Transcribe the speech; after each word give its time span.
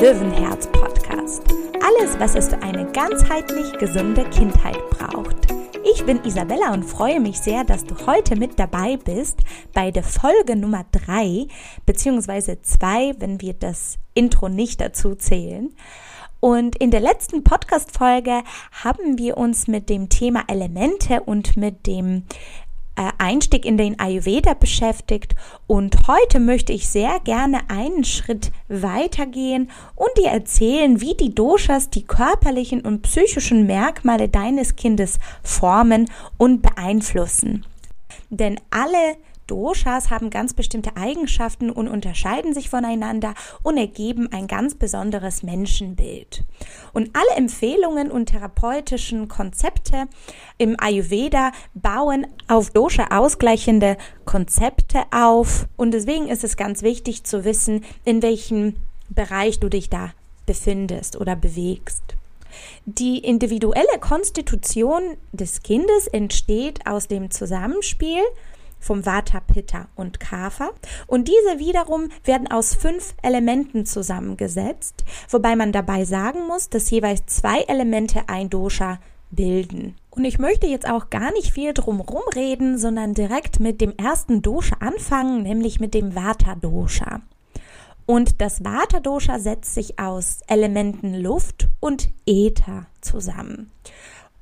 Löwenherz 0.00 0.68
Podcast. 0.68 1.42
Alles, 1.82 2.20
was 2.20 2.36
es 2.36 2.48
für 2.48 2.62
eine 2.62 2.86
ganzheitlich 2.92 3.72
gesunde 3.78 4.22
Kindheit 4.30 4.78
braucht. 4.90 5.48
Ich 5.92 6.04
bin 6.06 6.22
Isabella 6.22 6.72
und 6.72 6.84
freue 6.84 7.18
mich 7.18 7.40
sehr, 7.40 7.64
dass 7.64 7.84
du 7.84 7.96
heute 8.06 8.36
mit 8.36 8.60
dabei 8.60 8.96
bist 8.96 9.40
bei 9.74 9.90
der 9.90 10.04
Folge 10.04 10.54
Nummer 10.54 10.84
3, 10.92 11.48
beziehungsweise 11.84 12.62
2, 12.62 13.14
wenn 13.18 13.40
wir 13.40 13.54
das 13.54 13.98
Intro 14.14 14.48
nicht 14.48 14.80
dazu 14.80 15.16
zählen. 15.16 15.74
Und 16.38 16.76
in 16.76 16.92
der 16.92 17.00
letzten 17.00 17.42
Podcast-Folge 17.42 18.44
haben 18.70 19.18
wir 19.18 19.36
uns 19.36 19.66
mit 19.66 19.90
dem 19.90 20.08
Thema 20.08 20.44
Elemente 20.46 21.22
und 21.22 21.56
mit 21.56 21.88
dem 21.88 22.22
Einstieg 23.18 23.64
in 23.64 23.76
den 23.76 23.98
Ayurveda 23.98 24.54
beschäftigt 24.54 25.34
und 25.66 26.08
heute 26.08 26.40
möchte 26.40 26.72
ich 26.72 26.88
sehr 26.88 27.20
gerne 27.20 27.60
einen 27.68 28.04
Schritt 28.04 28.50
weitergehen 28.68 29.70
und 29.94 30.10
dir 30.18 30.30
erzählen, 30.30 31.00
wie 31.00 31.14
die 31.14 31.34
Doshas 31.34 31.90
die 31.90 32.04
körperlichen 32.04 32.80
und 32.82 33.02
psychischen 33.02 33.66
Merkmale 33.66 34.28
deines 34.28 34.76
Kindes 34.76 35.18
formen 35.42 36.10
und 36.36 36.62
beeinflussen. 36.62 37.64
Denn 38.30 38.60
alle 38.70 39.16
Doshas 39.48 40.10
haben 40.10 40.30
ganz 40.30 40.54
bestimmte 40.54 40.96
Eigenschaften 40.96 41.70
und 41.70 41.88
unterscheiden 41.88 42.54
sich 42.54 42.70
voneinander 42.70 43.34
und 43.64 43.76
ergeben 43.76 44.30
ein 44.32 44.46
ganz 44.46 44.76
besonderes 44.76 45.42
Menschenbild. 45.42 46.44
Und 46.92 47.10
alle 47.14 47.36
Empfehlungen 47.36 48.10
und 48.10 48.26
therapeutischen 48.26 49.26
Konzepte 49.26 50.06
im 50.58 50.76
Ayurveda 50.78 51.50
bauen 51.74 52.26
auf 52.46 52.70
Dosha 52.70 53.08
ausgleichende 53.10 53.96
Konzepte 54.24 55.02
auf. 55.10 55.66
Und 55.76 55.92
deswegen 55.92 56.28
ist 56.28 56.44
es 56.44 56.56
ganz 56.56 56.82
wichtig 56.82 57.24
zu 57.24 57.44
wissen, 57.44 57.84
in 58.04 58.22
welchem 58.22 58.76
Bereich 59.08 59.58
du 59.58 59.68
dich 59.68 59.90
da 59.90 60.12
befindest 60.46 61.20
oder 61.20 61.34
bewegst. 61.34 62.02
Die 62.84 63.18
individuelle 63.18 63.98
Konstitution 64.00 65.16
des 65.32 65.62
Kindes 65.62 66.06
entsteht 66.06 66.86
aus 66.86 67.06
dem 67.06 67.30
Zusammenspiel 67.30 68.22
vom 68.80 69.06
Vata, 69.06 69.40
Pitta 69.40 69.88
und 69.94 70.20
Kapha. 70.20 70.70
Und 71.06 71.28
diese 71.28 71.58
wiederum 71.58 72.08
werden 72.24 72.50
aus 72.50 72.74
fünf 72.74 73.14
Elementen 73.22 73.86
zusammengesetzt, 73.86 75.04
wobei 75.28 75.56
man 75.56 75.72
dabei 75.72 76.04
sagen 76.04 76.46
muss, 76.46 76.68
dass 76.68 76.90
jeweils 76.90 77.26
zwei 77.26 77.60
Elemente 77.62 78.28
ein 78.28 78.50
Dosha 78.50 78.98
bilden. 79.30 79.96
Und 80.10 80.24
ich 80.24 80.38
möchte 80.38 80.66
jetzt 80.66 80.88
auch 80.88 81.10
gar 81.10 81.32
nicht 81.32 81.52
viel 81.52 81.74
drum 81.74 82.02
reden, 82.34 82.78
sondern 82.78 83.14
direkt 83.14 83.60
mit 83.60 83.80
dem 83.80 83.94
ersten 83.96 84.42
Dosha 84.42 84.76
anfangen, 84.80 85.42
nämlich 85.42 85.80
mit 85.80 85.94
dem 85.94 86.14
Vata 86.14 86.54
Dosha. 86.54 87.20
Und 88.06 88.40
das 88.40 88.64
Vata 88.64 89.00
Dosha 89.00 89.38
setzt 89.38 89.74
sich 89.74 89.98
aus 89.98 90.40
Elementen 90.46 91.14
Luft 91.14 91.68
und 91.78 92.08
Äther 92.26 92.86
zusammen. 93.02 93.70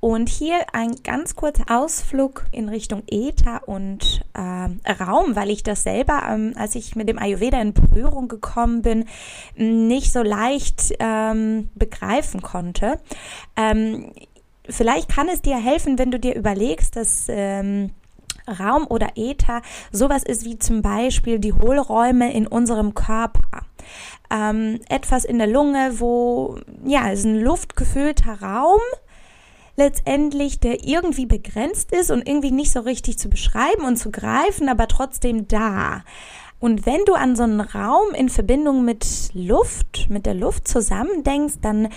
Und 0.07 0.29
hier 0.29 0.59
ein 0.73 0.95
ganz 1.03 1.35
kurzer 1.35 1.65
Ausflug 1.69 2.47
in 2.53 2.69
Richtung 2.69 3.03
Äther 3.11 3.67
und 3.67 4.25
äh, 4.35 4.93
Raum, 5.03 5.35
weil 5.35 5.51
ich 5.51 5.65
das 5.65 5.83
selber, 5.83 6.23
ähm, 6.31 6.55
als 6.57 6.77
ich 6.77 6.95
mit 6.95 7.09
dem 7.09 7.19
Ayurveda 7.19 7.61
in 7.61 7.73
Berührung 7.73 8.29
gekommen 8.29 8.83
bin, 8.83 9.07
nicht 9.57 10.13
so 10.13 10.23
leicht 10.23 10.95
ähm, 11.01 11.71
begreifen 11.75 12.41
konnte. 12.41 13.01
Ähm, 13.57 14.13
vielleicht 14.69 15.09
kann 15.09 15.29
es 15.29 15.43
dir 15.43 15.57
helfen, 15.57 15.99
wenn 15.99 16.13
du 16.13 16.21
dir 16.21 16.37
überlegst, 16.37 16.95
dass 16.95 17.27
ähm, 17.29 17.91
Raum 18.47 18.87
oder 18.87 19.09
Äther 19.17 19.61
sowas 19.91 20.23
ist 20.23 20.45
wie 20.45 20.57
zum 20.57 20.83
Beispiel 20.83 21.41
die 21.41 21.53
Hohlräume 21.53 22.33
in 22.33 22.47
unserem 22.47 22.95
Körper. 22.95 23.67
Ähm, 24.31 24.79
etwas 24.89 25.25
in 25.25 25.39
der 25.39 25.49
Lunge, 25.49 25.99
wo, 25.99 26.61
ja, 26.85 27.11
es 27.11 27.21
ist 27.21 27.25
ein 27.25 27.41
luftgefüllter 27.41 28.41
Raum, 28.41 28.81
letztendlich, 29.77 30.59
der 30.61 30.85
irgendwie 30.85 31.27
begrenzt 31.27 31.93
ist 31.93 32.11
und 32.11 32.27
irgendwie 32.27 32.51
nicht 32.51 32.73
so 32.73 32.81
richtig 32.81 33.19
zu 33.19 33.29
beschreiben 33.29 33.85
und 33.87 33.97
zu 33.97 34.11
greifen, 34.11 34.69
aber 34.69 34.89
trotzdem 34.89 35.47
da. 35.49 36.03
Und 36.59 36.87
wenn 36.87 37.05
du 37.05 37.13
an 37.13 37.37
so 37.37 37.43
einen 37.43 37.61
Raum 37.61 38.15
in 38.15 38.31
Verbindung 38.31 38.85
mit 38.85 39.31
Luft, 39.35 40.07
mit 40.09 40.25
der 40.25 40.33
Luft 40.33 40.67
zusammendenkst, 40.67 41.57
dann 41.61 41.89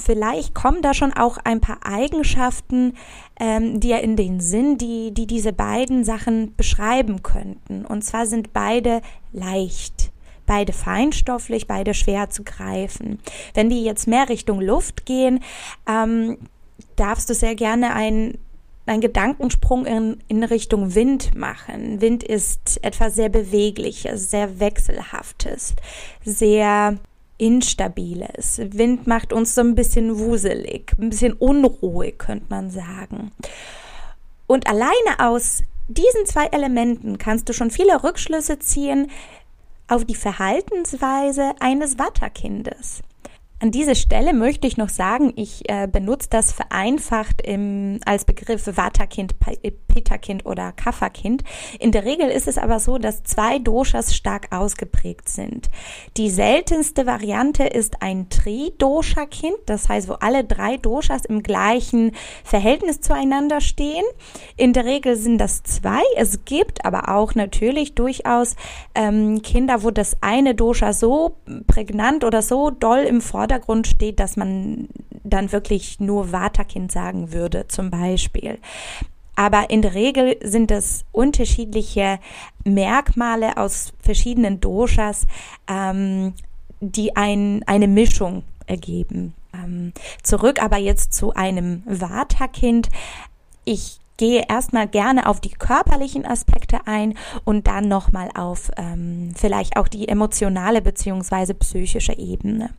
vielleicht 0.00 0.54
kommen 0.54 0.80
da 0.80 0.94
schon 0.94 1.12
auch 1.12 1.38
ein 1.42 1.60
paar 1.60 1.80
Eigenschaften 1.82 2.94
ähm, 3.40 3.80
dir 3.80 4.00
in 4.00 4.14
den 4.14 4.38
Sinn, 4.38 4.78
die, 4.78 5.12
die 5.12 5.26
diese 5.26 5.52
beiden 5.52 6.04
Sachen 6.04 6.54
beschreiben 6.54 7.24
könnten. 7.24 7.84
Und 7.84 8.02
zwar 8.04 8.26
sind 8.26 8.52
beide 8.52 9.02
leicht 9.32 10.12
beide 10.46 10.72
feinstofflich, 10.72 11.68
beide 11.68 11.94
schwer 11.94 12.28
zu 12.28 12.42
greifen. 12.42 13.20
Wenn 13.54 13.70
wir 13.70 13.76
jetzt 13.76 14.08
mehr 14.08 14.28
Richtung 14.28 14.60
Luft 14.60 15.06
gehen, 15.06 15.38
ähm, 15.88 16.38
darfst 16.96 17.30
du 17.30 17.34
sehr 17.34 17.54
gerne 17.54 17.94
ein 17.94 18.38
einen 18.86 19.00
Gedankensprung 19.00 19.86
in, 19.86 20.18
in 20.26 20.42
Richtung 20.42 20.94
Wind 20.94 21.34
machen. 21.36 22.00
Wind 22.00 22.24
ist 22.24 22.82
etwas 22.82 23.14
sehr 23.14 23.28
Bewegliches, 23.28 24.30
sehr 24.30 24.58
Wechselhaftes, 24.58 25.74
sehr 26.24 26.98
Instabiles. 27.38 28.60
Wind 28.72 29.06
macht 29.06 29.32
uns 29.32 29.54
so 29.54 29.60
ein 29.60 29.74
bisschen 29.74 30.18
wuselig, 30.18 30.92
ein 30.98 31.10
bisschen 31.10 31.34
unruhig, 31.34 32.18
könnte 32.18 32.46
man 32.48 32.70
sagen. 32.70 33.30
Und 34.46 34.66
alleine 34.66 35.18
aus 35.18 35.62
diesen 35.88 36.26
zwei 36.26 36.46
Elementen 36.46 37.18
kannst 37.18 37.48
du 37.48 37.52
schon 37.52 37.70
viele 37.70 38.02
Rückschlüsse 38.02 38.58
ziehen 38.58 39.10
auf 39.88 40.04
die 40.04 40.14
Verhaltensweise 40.14 41.52
eines 41.60 41.98
Watterkindes. 41.98 43.02
An 43.62 43.72
dieser 43.72 43.94
Stelle 43.94 44.32
möchte 44.32 44.66
ich 44.66 44.78
noch 44.78 44.88
sagen, 44.88 45.34
ich 45.36 45.68
äh, 45.68 45.86
benutze 45.86 46.30
das 46.30 46.50
vereinfacht 46.50 47.42
im, 47.42 48.00
als 48.06 48.24
Begriff 48.24 48.66
Vata-Kind, 48.66 49.34
Pitta-Kind 49.38 50.46
oder 50.46 50.72
Kapha-Kind. 50.72 51.44
In 51.78 51.92
der 51.92 52.06
Regel 52.06 52.30
ist 52.30 52.48
es 52.48 52.56
aber 52.56 52.80
so, 52.80 52.96
dass 52.96 53.22
zwei 53.22 53.58
Doshas 53.58 54.16
stark 54.16 54.48
ausgeprägt 54.50 55.28
sind. 55.28 55.68
Die 56.16 56.30
seltenste 56.30 57.04
Variante 57.04 57.64
ist 57.64 58.00
ein 58.00 58.30
Tri-Dosha-Kind, 58.30 59.58
das 59.66 59.90
heißt, 59.90 60.08
wo 60.08 60.14
alle 60.14 60.42
drei 60.42 60.78
Doshas 60.78 61.26
im 61.26 61.42
gleichen 61.42 62.12
Verhältnis 62.42 63.02
zueinander 63.02 63.60
stehen. 63.60 64.04
In 64.56 64.72
der 64.72 64.86
Regel 64.86 65.16
sind 65.16 65.36
das 65.36 65.64
zwei. 65.64 66.00
Es 66.16 66.46
gibt 66.46 66.86
aber 66.86 67.10
auch 67.14 67.34
natürlich 67.34 67.94
durchaus 67.94 68.56
ähm, 68.94 69.42
Kinder, 69.42 69.82
wo 69.82 69.90
das 69.90 70.16
eine 70.22 70.54
Dosha 70.54 70.94
so 70.94 71.36
prägnant 71.66 72.24
oder 72.24 72.40
so 72.40 72.70
doll 72.70 73.00
im 73.00 73.20
Vordergrund 73.20 73.49
Vordergrund 73.50 73.88
steht, 73.88 74.20
dass 74.20 74.36
man 74.36 74.88
dann 75.24 75.50
wirklich 75.50 75.98
nur 75.98 76.30
Vata-Kind 76.30 76.92
sagen 76.92 77.32
würde, 77.32 77.66
zum 77.66 77.90
Beispiel. 77.90 78.58
Aber 79.34 79.70
in 79.70 79.82
der 79.82 79.94
Regel 79.94 80.36
sind 80.42 80.70
es 80.70 81.04
unterschiedliche 81.10 82.20
Merkmale 82.64 83.56
aus 83.56 83.92
verschiedenen 84.00 84.60
Doshas, 84.60 85.26
ähm, 85.68 86.34
die 86.80 87.16
ein, 87.16 87.64
eine 87.66 87.88
Mischung 87.88 88.44
ergeben. 88.66 89.34
Ähm, 89.52 89.92
zurück 90.22 90.62
aber 90.62 90.76
jetzt 90.76 91.12
zu 91.12 91.34
einem 91.34 91.82
Vata-Kind. 91.86 92.88
Ich 93.64 93.98
gehe 94.16 94.44
erstmal 94.48 94.86
gerne 94.86 95.26
auf 95.26 95.40
die 95.40 95.50
körperlichen 95.50 96.24
Aspekte 96.24 96.86
ein 96.86 97.14
und 97.44 97.66
dann 97.66 97.88
nochmal 97.88 98.30
auf 98.36 98.70
ähm, 98.76 99.32
vielleicht 99.34 99.76
auch 99.76 99.88
die 99.88 100.06
emotionale 100.06 100.82
beziehungsweise 100.82 101.54
psychische 101.54 102.16
Ebene. 102.16 102.70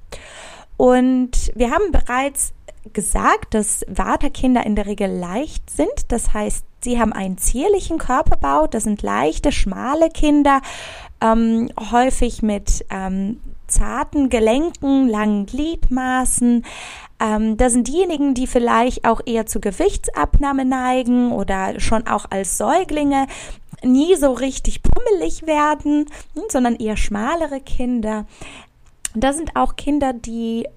Und 0.82 1.52
wir 1.54 1.70
haben 1.70 1.92
bereits 1.92 2.54
gesagt, 2.92 3.54
dass 3.54 3.86
Vata-Kinder 3.88 4.66
in 4.66 4.76
der 4.76 4.88
Regel 4.88 5.12
leicht 5.12 5.70
sind. 5.70 5.92
Das 6.08 6.34
heißt, 6.34 6.66
sie 6.84 7.00
haben 7.00 7.14
einen 7.14 7.38
zierlichen 7.38 8.00
Körperbau. 8.00 8.66
Das 8.66 8.86
sind 8.86 9.04
leichte, 9.04 9.52
schmale 9.52 10.10
Kinder, 10.10 10.60
ähm, 11.22 11.70
häufig 11.92 12.42
mit 12.42 12.84
ähm, 12.90 13.40
zarten 13.68 14.30
Gelenken, 14.30 15.08
langen 15.08 15.46
Gliedmaßen. 15.46 16.66
Ähm, 17.20 17.58
das 17.58 17.74
sind 17.74 17.88
diejenigen, 17.88 18.34
die 18.34 18.48
vielleicht 18.48 19.06
auch 19.06 19.22
eher 19.24 19.46
zu 19.46 19.60
Gewichtsabnahme 19.60 20.66
neigen 20.66 21.32
oder 21.32 21.80
schon 21.80 22.08
auch 22.08 22.26
als 22.32 22.58
Säuglinge 22.58 23.28
nie 23.84 24.16
so 24.16 24.32
richtig 24.32 24.82
pummelig 24.82 25.46
werden, 25.46 26.08
sondern 26.50 26.76
eher 26.78 26.98
schmalere 26.98 27.60
Kinder. 27.60 28.26
Da 29.14 29.34
sind 29.34 29.56
auch 29.56 29.76
Kinder, 29.76 30.14
die 30.14 30.68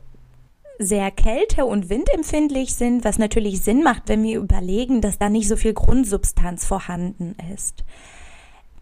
sehr 0.78 1.10
kälte- 1.10 1.66
und 1.66 1.88
windempfindlich 1.88 2.74
sind, 2.74 3.04
was 3.04 3.18
natürlich 3.18 3.60
Sinn 3.60 3.82
macht, 3.82 4.08
wenn 4.08 4.22
wir 4.22 4.38
überlegen, 4.38 5.00
dass 5.00 5.18
da 5.18 5.28
nicht 5.28 5.48
so 5.48 5.56
viel 5.56 5.74
Grundsubstanz 5.74 6.64
vorhanden 6.64 7.36
ist. 7.54 7.84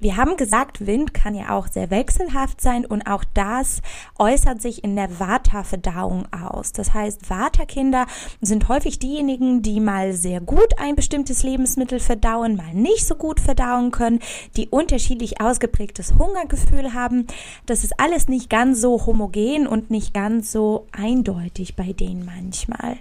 Wir 0.03 0.17
haben 0.17 0.37
gesagt, 0.37 0.85
Wind 0.85 1.15
kann 1.15 1.37
ja 1.37 1.57
auch 1.57 1.69
sehr 1.69 1.93
wechselhaft 1.93 2.61
sein 2.61 2.85
und 2.85 3.07
auch 3.07 3.23
das 3.35 3.83
äußert 4.19 4.61
sich 4.61 4.83
in 4.83 4.97
der 4.97 5.21
Vata-Verdauung 5.21 6.27
aus. 6.33 6.73
Das 6.73 6.93
heißt, 6.93 7.31
Vata-Kinder 7.31 8.07
sind 8.41 8.67
häufig 8.69 8.99
diejenigen, 8.99 9.63
die 9.63 9.79
mal 9.79 10.13
sehr 10.13 10.41
gut 10.41 10.77
ein 10.77 10.97
bestimmtes 10.97 11.45
Lebensmittel 11.45 12.01
verdauen, 12.01 12.57
mal 12.57 12.75
nicht 12.75 13.07
so 13.07 13.15
gut 13.15 13.39
verdauen 13.39 13.93
können, 13.93 14.19
die 14.57 14.67
unterschiedlich 14.67 15.41
ausgeprägtes 15.41 16.15
Hungergefühl 16.19 16.95
haben. 16.95 17.29
Das 17.67 17.85
ist 17.85 18.01
alles 18.01 18.27
nicht 18.27 18.51
ganz 18.51 18.81
so 18.81 19.07
homogen 19.07 19.69
und 19.69 19.93
nicht 19.93 20.13
ganz 20.13 20.51
so 20.51 20.89
eindeutig 20.91 21.77
bei 21.77 21.93
denen 21.93 22.25
manchmal 22.25 22.99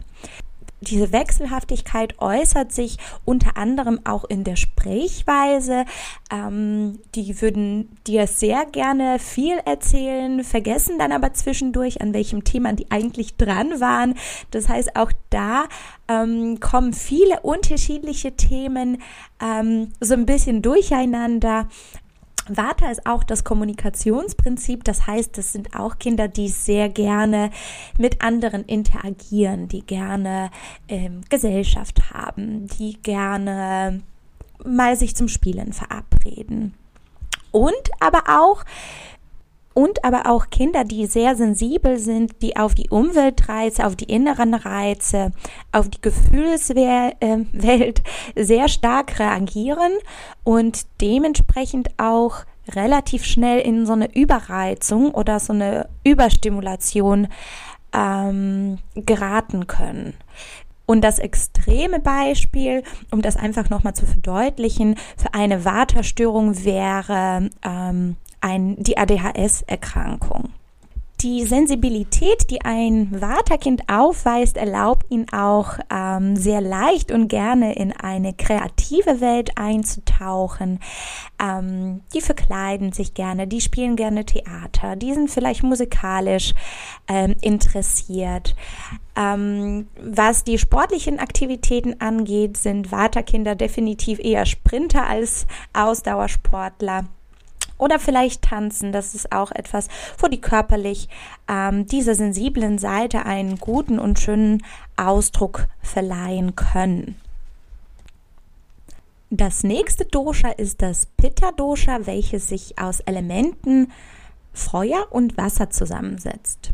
diese 0.82 1.12
Wechselhaftigkeit 1.12 2.20
äußert 2.20 2.72
sich 2.72 2.98
unter 3.24 3.56
anderem 3.56 4.00
auch 4.04 4.26
in 4.26 4.44
der 4.44 4.56
Sprechweise. 4.56 5.86
Ähm, 6.32 7.00
die 7.14 7.40
würden 7.42 7.98
dir 8.08 8.26
sehr 8.26 8.66
gerne 8.66 9.20
viel 9.20 9.58
erzählen, 9.66 10.44
vergessen 10.44 10.98
dann 10.98 11.12
aber 11.12 11.34
zwischendurch, 11.34 12.02
an 12.02 12.14
welchem 12.14 12.44
Thema 12.44 12.74
die 12.74 12.90
eigentlich 12.90 13.38
dran 13.38 13.80
waren. 13.80 14.16
Das 14.50 14.70
heißt, 14.70 14.96
auch 14.96 15.12
da 15.30 15.66
ähm, 16.08 16.60
kommen 16.60 16.94
viele 16.94 17.42
unterschiedliche 17.42 18.36
Themen 18.36 19.02
ähm, 19.42 19.94
so 20.00 20.16
ein 20.16 20.26
bisschen 20.26 20.64
durcheinander. 20.64 21.68
Vata 22.58 22.90
ist 22.92 23.06
auch 23.06 23.24
das 23.24 23.44
Kommunikationsprinzip. 23.44 24.84
Das 24.84 25.08
heißt, 25.08 25.38
das 25.38 25.52
sind 25.54 25.76
auch 25.76 26.00
Kinder, 26.00 26.28
die 26.28 26.50
sehr 26.50 26.90
gerne 26.90 27.52
mit 27.98 28.22
anderen 28.22 28.66
interagieren, 28.66 29.68
die 29.68 29.86
gerne 29.86 30.52
ähm, 30.88 31.22
Gesellschaft 31.30 32.14
haben, 32.14 32.68
die 32.68 33.02
gerne 33.02 34.02
mal 34.64 34.96
sich 34.96 35.16
zum 35.16 35.28
Spielen 35.28 35.74
verabreden. 35.74 36.74
Und 37.52 37.92
aber 38.00 38.24
auch 38.28 38.64
und 39.74 40.04
aber 40.04 40.30
auch 40.30 40.50
Kinder, 40.50 40.84
die 40.84 41.06
sehr 41.06 41.36
sensibel 41.36 41.98
sind, 41.98 42.42
die 42.42 42.58
auf 42.58 42.76
die 42.76 42.90
Umweltreize, 42.90 43.86
auf 43.86 43.96
die 43.96 44.06
inneren 44.06 44.54
Reize, 44.54 45.32
auf 45.72 45.90
die 45.90 46.02
Gefühlswelt 46.02 47.16
äh, 47.20 48.44
sehr 48.44 48.68
stark 48.68 49.20
reagieren 49.20 49.94
und 50.44 50.86
dementsprechend 51.00 51.90
auch 51.98 52.44
relativ 52.70 53.26
schnell 53.26 53.60
in 53.60 53.86
so 53.86 53.94
eine 53.94 54.14
Überreizung 54.14 55.12
oder 55.12 55.40
so 55.40 55.54
eine 55.54 55.90
Überstimulation 56.04 57.28
ähm, 57.94 58.78
geraten 58.96 59.68
können. 59.68 60.14
Und 60.86 61.02
das 61.02 61.20
extreme 61.20 62.00
Beispiel, 62.00 62.84
um 63.12 63.22
das 63.22 63.38
einfach 63.38 63.70
nochmal 63.70 63.94
zu 63.94 64.06
verdeutlichen, 64.06 64.96
für 65.16 65.34
eine 65.34 65.64
Waterstörung 65.64 66.66
wäre 66.66 67.50
ähm, 67.64 68.18
ein, 68.42 68.76
die 68.78 68.98
ADHS-Erkrankung. 68.98 70.50
Die 71.22 71.46
Sensibilität, 71.46 72.50
die 72.50 72.62
ein 72.62 73.20
Vaterkind 73.20 73.84
aufweist, 73.88 74.58
erlaubt 74.58 75.06
ihn 75.12 75.28
auch 75.32 75.78
ähm, 75.92 76.36
sehr 76.36 76.62
leicht 76.62 77.12
und 77.12 77.28
gerne 77.28 77.76
in 77.76 77.92
eine 77.92 78.34
kreative 78.34 79.22
Welt 79.22 79.52
einzutauchen. 79.56 80.80
Ähm, 81.40 82.02
die 82.16 82.22
verkleiden 82.22 82.92
sich 82.92 83.14
gerne, 83.14 83.46
die 83.46 83.62
spielen 83.62 83.96
gerne 83.96 84.26
Theater, 84.26 84.96
die 84.96 85.14
sind 85.14 85.30
vielleicht 85.30 85.62
musikalisch 85.62 86.56
ähm, 87.08 87.36
interessiert. 87.42 88.56
Ähm, 89.16 89.90
was 90.02 90.44
die 90.44 90.58
sportlichen 90.58 91.20
Aktivitäten 91.20 92.02
angeht, 92.02 92.58
sind 92.58 92.88
Vaterkinder 92.88 93.54
definitiv 93.54 94.18
eher 94.18 94.48
Sprinter 94.48 95.06
als 95.06 95.46
Ausdauersportler. 95.74 97.04
Oder 97.82 97.98
vielleicht 97.98 98.44
tanzen, 98.44 98.92
das 98.92 99.16
ist 99.16 99.32
auch 99.32 99.52
etwas, 99.52 99.88
wo 100.20 100.28
die 100.28 100.40
körperlich 100.40 101.10
ähm, 101.50 101.88
dieser 101.88 102.14
sensiblen 102.14 102.78
Seite 102.78 103.26
einen 103.26 103.58
guten 103.58 103.98
und 103.98 104.20
schönen 104.20 104.64
Ausdruck 104.98 105.68
verleihen 105.82 106.56
können. 106.56 107.16
Das 109.32 109.64
nächste 109.64 110.06
Dosha 110.06 110.50
ist 110.50 110.84
das 110.84 111.08
Pitta-Dosha, 111.18 112.06
welches 112.06 112.50
sich 112.50 112.78
aus 112.78 113.00
Elementen 113.00 113.92
Feuer 114.54 115.08
und 115.10 115.36
Wasser 115.38 115.72
zusammensetzt. 115.72 116.74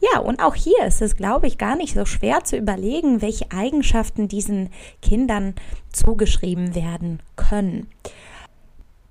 Ja, 0.00 0.20
und 0.20 0.42
auch 0.42 0.54
hier 0.54 0.84
ist 0.84 1.00
es, 1.00 1.16
glaube 1.16 1.46
ich, 1.46 1.56
gar 1.56 1.76
nicht 1.76 1.94
so 1.94 2.04
schwer 2.04 2.44
zu 2.44 2.58
überlegen, 2.58 3.22
welche 3.22 3.50
Eigenschaften 3.52 4.28
diesen 4.28 4.68
Kindern 5.00 5.54
zugeschrieben 5.92 6.74
werden 6.74 7.20
können. 7.36 7.88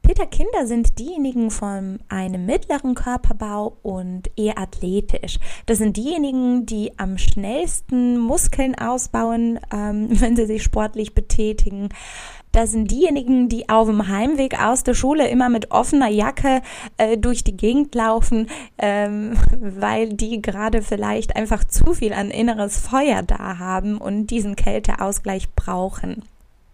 Peter-Kinder 0.05 0.67
sind 0.67 0.99
diejenigen 0.99 1.49
von 1.49 1.97
einem 2.09 2.45
mittleren 2.45 2.93
Körperbau 2.93 3.77
und 3.81 4.29
eher 4.37 4.59
athletisch. 4.59 5.39
Das 5.65 5.79
sind 5.79 5.97
diejenigen, 5.97 6.67
die 6.67 6.91
am 6.99 7.17
schnellsten 7.17 8.19
Muskeln 8.19 8.75
ausbauen, 8.75 9.59
ähm, 9.73 10.09
wenn 10.21 10.35
sie 10.35 10.45
sich 10.45 10.61
sportlich 10.61 11.15
betätigen. 11.15 11.89
Das 12.51 12.71
sind 12.71 12.91
diejenigen, 12.91 13.49
die 13.49 13.67
auf 13.67 13.87
dem 13.87 14.07
Heimweg 14.07 14.61
aus 14.61 14.83
der 14.83 14.93
Schule 14.93 15.27
immer 15.27 15.49
mit 15.49 15.71
offener 15.71 16.09
Jacke 16.09 16.61
äh, 16.97 17.17
durch 17.17 17.43
die 17.43 17.57
Gegend 17.57 17.95
laufen, 17.95 18.47
ähm, 18.77 19.33
weil 19.59 20.09
die 20.09 20.39
gerade 20.39 20.83
vielleicht 20.83 21.35
einfach 21.35 21.63
zu 21.63 21.95
viel 21.95 22.13
an 22.13 22.29
inneres 22.29 22.77
Feuer 22.77 23.23
da 23.23 23.57
haben 23.57 23.97
und 23.97 24.27
diesen 24.27 24.55
Kälteausgleich 24.55 25.55
brauchen 25.55 26.21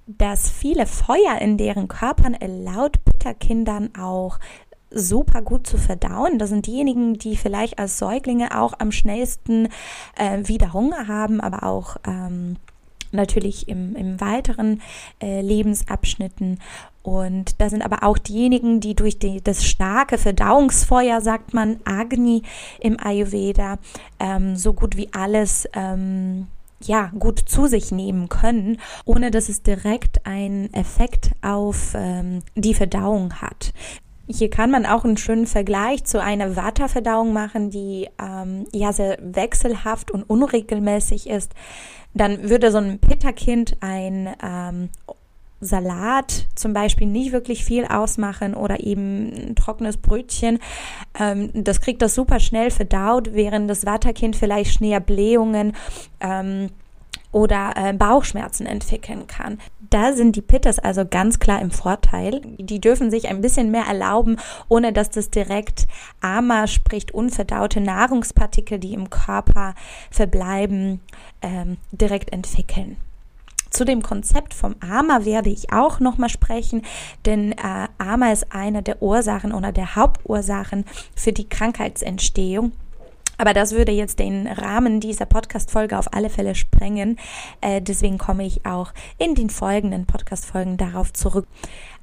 dass 0.07 0.49
viele 0.49 0.85
Feuer 0.85 1.39
in 1.39 1.57
deren 1.57 1.87
Körpern 1.87 2.37
laut 2.41 3.03
Bitterkindern 3.05 3.95
auch 3.95 4.39
super 4.89 5.41
gut 5.41 5.65
zu 5.65 5.77
verdauen. 5.77 6.37
Das 6.37 6.49
sind 6.49 6.67
diejenigen, 6.67 7.13
die 7.13 7.37
vielleicht 7.37 7.79
als 7.79 7.97
Säuglinge 7.97 8.59
auch 8.59 8.73
am 8.79 8.91
schnellsten 8.91 9.69
äh, 10.17 10.47
wieder 10.47 10.73
Hunger 10.73 11.07
haben, 11.07 11.39
aber 11.39 11.63
auch 11.63 11.97
ähm, 12.05 12.57
natürlich 13.11 13.67
im, 13.67 13.95
im 13.95 14.19
weiteren 14.19 14.81
äh, 15.21 15.41
Lebensabschnitten. 15.41 16.59
Und 17.03 17.59
da 17.59 17.69
sind 17.69 17.83
aber 17.83 18.03
auch 18.03 18.17
diejenigen, 18.17 18.79
die 18.79 18.93
durch 18.93 19.17
die, 19.17 19.41
das 19.41 19.65
starke 19.65 20.17
Verdauungsfeuer, 20.17 21.21
sagt 21.21 21.53
man 21.53 21.79
Agni 21.83 22.43
im 22.79 22.99
Ayurveda, 22.99 23.79
ähm, 24.19 24.55
so 24.55 24.73
gut 24.73 24.97
wie 24.97 25.09
alles 25.13 25.67
ähm, 25.73 26.47
ja, 26.85 27.11
gut 27.17 27.39
zu 27.39 27.67
sich 27.67 27.91
nehmen 27.91 28.29
können, 28.29 28.77
ohne 29.05 29.31
dass 29.31 29.49
es 29.49 29.63
direkt 29.63 30.25
einen 30.25 30.73
Effekt 30.73 31.31
auf 31.41 31.93
ähm, 31.95 32.41
die 32.55 32.73
Verdauung 32.73 33.33
hat. 33.41 33.73
Hier 34.27 34.49
kann 34.49 34.71
man 34.71 34.85
auch 34.85 35.03
einen 35.03 35.17
schönen 35.17 35.47
Vergleich 35.47 36.05
zu 36.05 36.21
einer 36.21 36.55
Vata-Verdauung 36.55 37.33
machen, 37.33 37.69
die 37.69 38.07
ähm, 38.21 38.65
ja 38.71 38.93
sehr 38.93 39.17
wechselhaft 39.21 40.11
und 40.11 40.23
unregelmäßig 40.23 41.27
ist. 41.27 41.53
Dann 42.13 42.49
würde 42.49 42.71
so 42.71 42.77
ein 42.77 42.99
Pitta-Kind 42.99 43.77
ein 43.81 44.29
ähm, 44.41 44.89
Salat 45.61 46.47
zum 46.55 46.73
Beispiel 46.73 47.07
nicht 47.07 47.31
wirklich 47.31 47.63
viel 47.63 47.85
ausmachen 47.85 48.55
oder 48.55 48.79
eben 48.81 49.31
ein 49.31 49.55
trockenes 49.55 49.97
Brötchen. 49.97 50.59
Ähm, 51.17 51.51
das 51.53 51.81
kriegt 51.81 52.01
das 52.01 52.15
super 52.15 52.39
schnell 52.39 52.71
verdaut, 52.71 53.33
während 53.33 53.69
das 53.69 53.85
Watterkind 53.85 54.35
vielleicht 54.35 54.73
schneller 54.73 54.99
Blähungen 54.99 55.73
ähm, 56.19 56.69
oder 57.31 57.73
äh, 57.75 57.93
Bauchschmerzen 57.93 58.65
entwickeln 58.65 59.27
kann. 59.27 59.59
Da 59.89 60.13
sind 60.13 60.35
die 60.35 60.41
Pitters 60.41 60.79
also 60.79 61.05
ganz 61.05 61.39
klar 61.39 61.61
im 61.61 61.71
Vorteil. 61.71 62.41
Die 62.57 62.79
dürfen 62.79 63.11
sich 63.11 63.27
ein 63.27 63.41
bisschen 63.41 63.71
mehr 63.71 63.85
erlauben, 63.85 64.37
ohne 64.69 64.93
dass 64.93 65.09
das 65.09 65.29
direkt 65.29 65.87
Ama, 66.21 66.67
spricht 66.67 67.13
unverdaute 67.13 67.81
Nahrungspartikel, 67.81 68.79
die 68.79 68.93
im 68.93 69.09
Körper 69.09 69.75
verbleiben, 70.09 71.01
ähm, 71.41 71.77
direkt 71.91 72.31
entwickeln. 72.31 72.97
Zu 73.69 73.85
dem 73.85 74.03
Konzept 74.03 74.53
vom 74.53 74.75
AMA 74.81 75.23
werde 75.23 75.49
ich 75.49 75.71
auch 75.71 76.01
nochmal 76.01 76.27
sprechen, 76.27 76.81
denn 77.25 77.53
äh, 77.53 77.87
AMA 77.97 78.33
ist 78.33 78.47
eine 78.49 78.83
der 78.83 79.01
Ursachen 79.01 79.53
oder 79.53 79.71
der 79.71 79.95
Hauptursachen 79.95 80.83
für 81.15 81.31
die 81.31 81.47
Krankheitsentstehung. 81.47 82.73
Aber 83.41 83.55
das 83.55 83.71
würde 83.71 83.91
jetzt 83.91 84.19
den 84.19 84.45
Rahmen 84.45 84.99
dieser 84.99 85.25
Podcast-Folge 85.25 85.97
auf 85.97 86.13
alle 86.13 86.29
Fälle 86.29 86.53
sprengen. 86.53 87.17
Äh, 87.59 87.81
deswegen 87.81 88.19
komme 88.19 88.45
ich 88.45 88.67
auch 88.67 88.93
in 89.17 89.33
den 89.33 89.49
folgenden 89.49 90.05
Podcast-Folgen 90.05 90.77
darauf 90.77 91.11
zurück. 91.11 91.47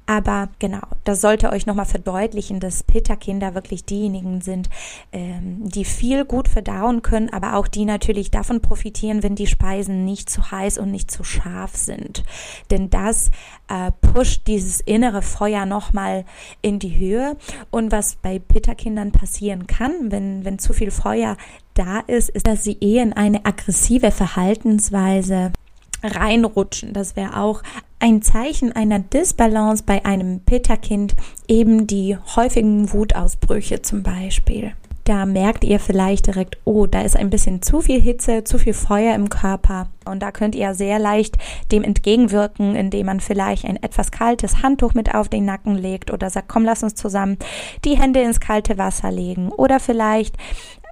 Aber 0.09 0.49
genau, 0.57 0.81
das 1.03 1.21
sollte 1.21 1.51
euch 1.51 1.67
nochmal 1.67 1.85
verdeutlichen, 1.85 2.59
dass 2.59 2.81
Pitta-Kinder 2.81 3.53
wirklich 3.53 3.85
diejenigen 3.85 4.41
sind, 4.41 4.67
ähm, 5.11 5.69
die 5.69 5.85
viel 5.85 6.25
gut 6.25 6.47
verdauen 6.47 7.03
können, 7.03 7.31
aber 7.31 7.55
auch 7.55 7.67
die 7.67 7.85
natürlich 7.85 8.31
davon 8.31 8.59
profitieren, 8.59 9.21
wenn 9.21 9.35
die 9.35 9.45
Speisen 9.45 10.05
nicht 10.05 10.27
zu 10.27 10.49
heiß 10.49 10.79
und 10.79 10.89
nicht 10.89 11.11
zu 11.11 11.23
scharf 11.23 11.75
sind. 11.75 12.23
Denn 12.71 12.89
das 12.89 13.29
äh, 13.67 13.91
pusht 14.01 14.47
dieses 14.47 14.79
innere 14.79 15.21
Feuer 15.21 15.67
nochmal 15.67 16.25
in 16.63 16.79
die 16.79 16.97
Höhe. 16.97 17.37
Und 17.69 17.91
was 17.91 18.15
bei 18.15 18.39
Pitta-Kindern 18.39 19.11
passieren 19.11 19.67
kann, 19.67 20.11
wenn, 20.11 20.43
wenn 20.43 20.57
zu 20.57 20.73
viel 20.73 20.89
Feuer 20.89 21.37
da 21.75 21.99
ist, 21.99 22.29
ist, 22.29 22.47
dass 22.47 22.63
sie 22.63 22.79
eher 22.81 23.03
in 23.03 23.13
eine 23.13 23.45
aggressive 23.45 24.09
Verhaltensweise 24.09 25.53
reinrutschen. 26.01 26.93
Das 26.93 27.15
wäre 27.15 27.37
auch 27.37 27.61
ein 27.99 28.21
Zeichen 28.21 28.71
einer 28.71 28.99
Disbalance 28.99 29.83
bei 29.85 30.05
einem 30.05 30.39
Pitta-Kind 30.41 31.15
eben 31.47 31.85
die 31.85 32.17
häufigen 32.35 32.91
Wutausbrüche 32.93 33.81
zum 33.81 34.03
Beispiel. 34.03 34.71
Da 35.03 35.25
merkt 35.25 35.63
ihr 35.63 35.79
vielleicht 35.79 36.27
direkt, 36.27 36.59
oh, 36.65 36.85
da 36.85 37.01
ist 37.01 37.17
ein 37.17 37.31
bisschen 37.31 37.63
zu 37.63 37.81
viel 37.81 37.99
Hitze, 37.99 38.43
zu 38.43 38.59
viel 38.59 38.75
Feuer 38.75 39.15
im 39.15 39.29
Körper. 39.29 39.89
Und 40.05 40.21
da 40.21 40.31
könnt 40.31 40.53
ihr 40.53 40.75
sehr 40.75 40.99
leicht 40.99 41.35
dem 41.71 41.83
entgegenwirken, 41.83 42.75
indem 42.75 43.07
man 43.07 43.19
vielleicht 43.19 43.65
ein 43.65 43.81
etwas 43.81 44.11
kaltes 44.11 44.61
Handtuch 44.61 44.93
mit 44.93 45.15
auf 45.15 45.27
den 45.27 45.45
Nacken 45.45 45.75
legt 45.75 46.13
oder 46.13 46.29
sagt, 46.29 46.47
komm, 46.47 46.63
lass 46.63 46.83
uns 46.83 46.93
zusammen 46.93 47.37
die 47.85 47.97
Hände 47.97 48.21
ins 48.21 48.39
kalte 48.39 48.77
Wasser 48.77 49.11
legen. 49.11 49.49
Oder 49.49 49.79
vielleicht 49.79 50.37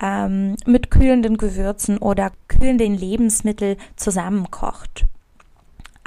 ähm, 0.02 0.56
mit 0.66 0.90
kühlenden 0.90 1.38
Gewürzen 1.38 2.00
oder 2.00 2.32
kühlenden 2.48 2.98
Lebensmitteln 2.98 3.78
zusammenkocht. 3.98 5.06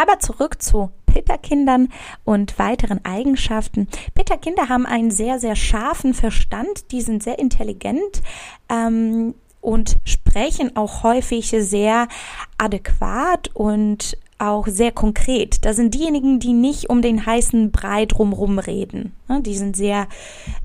Aber 0.00 0.18
zurück 0.18 0.62
zu 0.62 0.90
Peterkindern 1.04 1.88
und 2.24 2.58
weiteren 2.58 3.04
Eigenschaften. 3.04 3.86
Peterkinder 4.14 4.68
haben 4.68 4.86
einen 4.86 5.10
sehr, 5.10 5.38
sehr 5.38 5.56
scharfen 5.56 6.14
Verstand, 6.14 6.90
die 6.92 7.02
sind 7.02 7.22
sehr 7.22 7.38
intelligent. 7.38 8.22
Ähm, 8.70 9.34
und 9.60 9.96
sprechen 10.04 10.74
auch 10.74 11.02
häufig 11.02 11.50
sehr 11.50 12.08
adäquat 12.56 13.50
und 13.52 14.16
auch 14.38 14.66
sehr 14.66 14.90
konkret. 14.90 15.66
Das 15.66 15.76
sind 15.76 15.92
diejenigen, 15.92 16.40
die 16.40 16.54
nicht 16.54 16.88
um 16.88 17.02
den 17.02 17.26
heißen 17.26 17.70
Brei 17.70 18.06
drumherum 18.06 18.58
reden. 18.58 19.12
Die 19.28 19.54
sind 19.54 19.76
sehr 19.76 20.08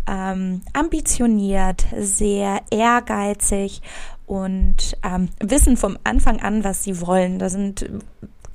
ähm, 0.07 0.61
ambitioniert, 0.71 1.85
sehr 1.97 2.61
ehrgeizig 2.71 3.81
und 4.25 4.95
ähm, 5.03 5.27
wissen 5.41 5.75
vom 5.75 5.97
Anfang 6.05 6.39
an, 6.39 6.63
was 6.63 6.85
sie 6.85 7.01
wollen. 7.01 7.37
Da 7.37 7.49
sind 7.49 7.89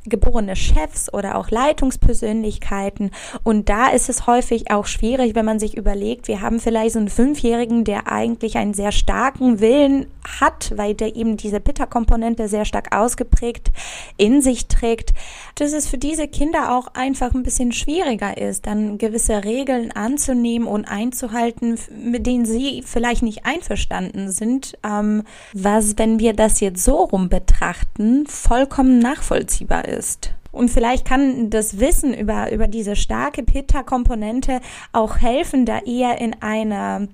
geborene 0.06 0.56
Chefs 0.56 1.12
oder 1.12 1.36
auch 1.36 1.50
Leitungspersönlichkeiten. 1.50 3.10
Und 3.42 3.68
da 3.68 3.88
ist 3.88 4.08
es 4.08 4.26
häufig 4.26 4.70
auch 4.70 4.86
schwierig, 4.86 5.34
wenn 5.34 5.44
man 5.44 5.58
sich 5.58 5.76
überlegt, 5.76 6.28
wir 6.28 6.40
haben 6.40 6.60
vielleicht 6.60 6.94
so 6.94 6.98
einen 6.98 7.08
Fünfjährigen, 7.08 7.84
der 7.84 8.10
eigentlich 8.10 8.56
einen 8.56 8.74
sehr 8.74 8.92
starken 8.92 9.60
Willen 9.60 10.06
hat, 10.40 10.72
weil 10.76 10.94
der 10.94 11.16
eben 11.16 11.36
diese 11.36 11.60
Pitta-Komponente 11.60 12.48
sehr 12.48 12.64
stark 12.64 12.96
ausgeprägt 12.96 13.70
in 14.16 14.42
sich 14.42 14.66
trägt, 14.66 15.12
dass 15.54 15.72
es 15.72 15.86
für 15.86 15.98
diese 15.98 16.28
Kinder 16.28 16.76
auch 16.76 16.88
einfach 16.94 17.34
ein 17.34 17.42
bisschen 17.42 17.72
schwieriger 17.72 18.38
ist, 18.38 18.66
dann 18.66 18.98
gewisse 18.98 19.44
Regeln 19.44 19.92
anzunehmen 19.92 20.66
und 20.66 20.86
einzuhalten, 20.86 21.78
mit 21.90 22.26
denen 22.26 22.46
sie 22.46 22.82
vielleicht 22.84 23.22
nicht 23.22 23.44
einverstanden 23.44 24.30
sind, 24.30 24.78
ähm, 24.84 25.24
was, 25.52 25.98
wenn 25.98 26.18
wir 26.18 26.32
das 26.32 26.60
jetzt 26.60 26.84
so 26.84 27.04
rum 27.04 27.28
betrachten, 27.28 28.26
vollkommen 28.26 28.98
nachvollziehbar 28.98 29.86
ist. 30.00 30.34
Und 30.50 30.70
vielleicht 30.70 31.04
kann 31.04 31.50
das 31.50 31.78
Wissen 31.78 32.14
über, 32.14 32.50
über 32.50 32.66
diese 32.66 32.96
starke 32.96 33.42
Pitta-Komponente 33.42 34.60
auch 34.92 35.18
helfen, 35.18 35.66
da 35.66 35.78
eher 35.80 36.18
in 36.20 36.34
eine, 36.40 37.08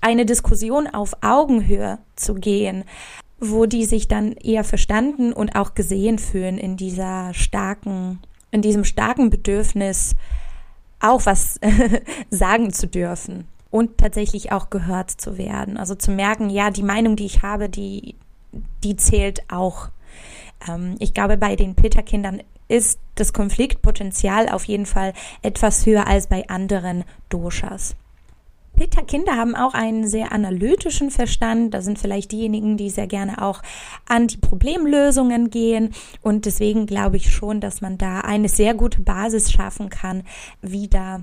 eine 0.00 0.26
Diskussion 0.26 0.86
auf 0.88 1.12
Augenhöhe 1.22 1.98
zu 2.16 2.34
gehen, 2.34 2.84
wo 3.38 3.66
die 3.66 3.84
sich 3.84 4.08
dann 4.08 4.32
eher 4.32 4.64
verstanden 4.64 5.32
und 5.32 5.54
auch 5.54 5.74
gesehen 5.74 6.18
fühlen 6.18 6.58
in 6.58 6.76
dieser 6.76 7.34
starken, 7.34 8.20
in 8.50 8.62
diesem 8.62 8.84
starken 8.84 9.30
Bedürfnis, 9.30 10.16
auch 11.00 11.26
was 11.26 11.60
sagen 12.30 12.72
zu 12.72 12.88
dürfen 12.88 13.46
und 13.70 13.98
tatsächlich 13.98 14.52
auch 14.52 14.70
gehört 14.70 15.10
zu 15.10 15.36
werden. 15.36 15.76
Also 15.76 15.94
zu 15.94 16.10
merken, 16.10 16.48
ja, 16.48 16.70
die 16.70 16.82
Meinung, 16.82 17.16
die 17.16 17.26
ich 17.26 17.42
habe, 17.42 17.68
die, 17.68 18.14
die 18.82 18.96
zählt 18.96 19.42
auch. 19.50 19.90
Ähm, 20.68 20.96
ich 20.98 21.14
glaube, 21.14 21.36
bei 21.36 21.56
den 21.56 21.74
Peterkindern 21.74 22.42
ist 22.68 22.98
das 23.14 23.32
Konfliktpotenzial 23.32 24.48
auf 24.48 24.64
jeden 24.64 24.86
Fall 24.86 25.12
etwas 25.42 25.86
höher 25.86 26.06
als 26.06 26.26
bei 26.28 26.48
anderen 26.48 27.04
Doshas. 27.28 27.96
Peter-Kinder 28.76 29.36
haben 29.36 29.54
auch 29.54 29.74
einen 29.74 30.06
sehr 30.06 30.32
analytischen 30.32 31.10
Verstand. 31.10 31.74
Da 31.74 31.80
sind 31.80 31.98
vielleicht 31.98 32.32
diejenigen, 32.32 32.76
die 32.76 32.90
sehr 32.90 33.06
gerne 33.06 33.40
auch 33.40 33.62
an 34.06 34.26
die 34.26 34.36
Problemlösungen 34.36 35.50
gehen. 35.50 35.94
Und 36.22 36.44
deswegen 36.44 36.86
glaube 36.86 37.16
ich 37.16 37.32
schon, 37.32 37.60
dass 37.60 37.80
man 37.80 37.98
da 37.98 38.20
eine 38.20 38.48
sehr 38.48 38.74
gute 38.74 39.00
Basis 39.00 39.52
schaffen 39.52 39.90
kann, 39.90 40.24
wieder 40.60 41.22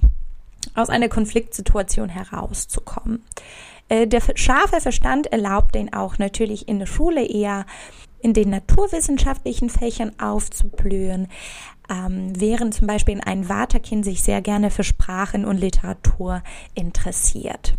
aus 0.75 0.89
einer 0.89 1.10
Konfliktsituation 1.10 2.07
herauszukommen. 2.07 3.24
Äh, 3.89 4.07
der 4.07 4.21
scharfe 4.36 4.79
Verstand 4.79 5.27
erlaubt 5.27 5.75
den 5.75 5.93
auch 5.93 6.17
natürlich 6.17 6.69
in 6.69 6.79
der 6.79 6.86
Schule 6.86 7.25
eher 7.25 7.65
in 8.21 8.33
den 8.33 8.49
naturwissenschaftlichen 8.49 9.69
Fächern 9.69 10.11
aufzublühen, 10.19 11.27
ähm, 11.89 12.33
während 12.39 12.73
zum 12.73 12.87
Beispiel 12.87 13.19
ein 13.25 13.49
Waterkind 13.49 14.05
sich 14.05 14.23
sehr 14.23 14.41
gerne 14.41 14.71
für 14.71 14.83
Sprachen 14.83 15.45
und 15.45 15.57
Literatur 15.57 16.43
interessiert. 16.73 17.75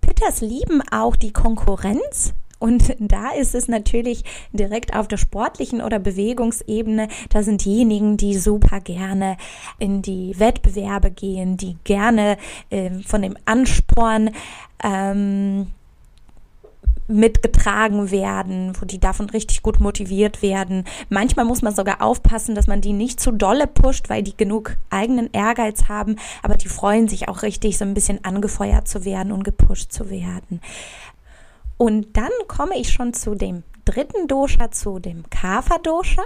Pitters 0.00 0.40
lieben 0.40 0.82
auch 0.90 1.16
die 1.16 1.32
Konkurrenz, 1.32 2.34
und 2.58 2.94
da 2.98 3.30
ist 3.30 3.54
es 3.54 3.68
natürlich 3.68 4.24
direkt 4.52 4.94
auf 4.94 5.08
der 5.08 5.16
sportlichen 5.16 5.80
oder 5.80 5.98
Bewegungsebene, 5.98 7.08
da 7.30 7.42
sind 7.42 7.64
diejenigen, 7.64 8.16
die 8.16 8.36
super 8.36 8.80
gerne 8.80 9.36
in 9.78 10.02
die 10.02 10.38
Wettbewerbe 10.38 11.10
gehen, 11.10 11.56
die 11.56 11.76
gerne 11.84 12.36
äh, 12.70 12.90
von 13.06 13.22
dem 13.22 13.36
Ansporn 13.44 14.30
ähm, 14.82 15.68
mitgetragen 17.08 18.10
werden, 18.10 18.72
wo 18.80 18.84
die 18.84 19.00
davon 19.00 19.30
richtig 19.30 19.62
gut 19.62 19.80
motiviert 19.80 20.42
werden. 20.42 20.84
Manchmal 21.08 21.46
muss 21.46 21.62
man 21.62 21.74
sogar 21.74 22.02
aufpassen, 22.02 22.54
dass 22.54 22.66
man 22.66 22.80
die 22.80 22.92
nicht 22.92 23.18
zu 23.18 23.32
dolle 23.32 23.66
pusht, 23.66 24.08
weil 24.10 24.22
die 24.22 24.36
genug 24.36 24.76
eigenen 24.90 25.30
Ehrgeiz 25.32 25.88
haben, 25.88 26.16
aber 26.42 26.56
die 26.56 26.68
freuen 26.68 27.08
sich 27.08 27.28
auch 27.28 27.42
richtig, 27.42 27.78
so 27.78 27.84
ein 27.84 27.94
bisschen 27.94 28.24
angefeuert 28.24 28.86
zu 28.86 29.04
werden 29.04 29.32
und 29.32 29.42
gepusht 29.42 29.90
zu 29.90 30.10
werden. 30.10 30.60
Und 31.78 32.16
dann 32.16 32.30
komme 32.46 32.76
ich 32.76 32.90
schon 32.90 33.14
zu 33.14 33.34
dem 33.34 33.62
dritten 33.84 34.28
Dosha, 34.28 34.70
zu 34.70 34.98
dem 34.98 35.28
Kapha-Dosha. 35.30 36.22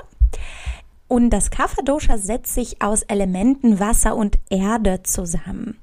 Und 1.13 1.29
das 1.29 1.51
Kapha-Dosha 1.51 2.17
setzt 2.17 2.55
sich 2.55 2.81
aus 2.81 3.03
Elementen 3.03 3.79
Wasser 3.79 4.17
und 4.17 4.39
Erde 4.49 5.03
zusammen. 5.03 5.79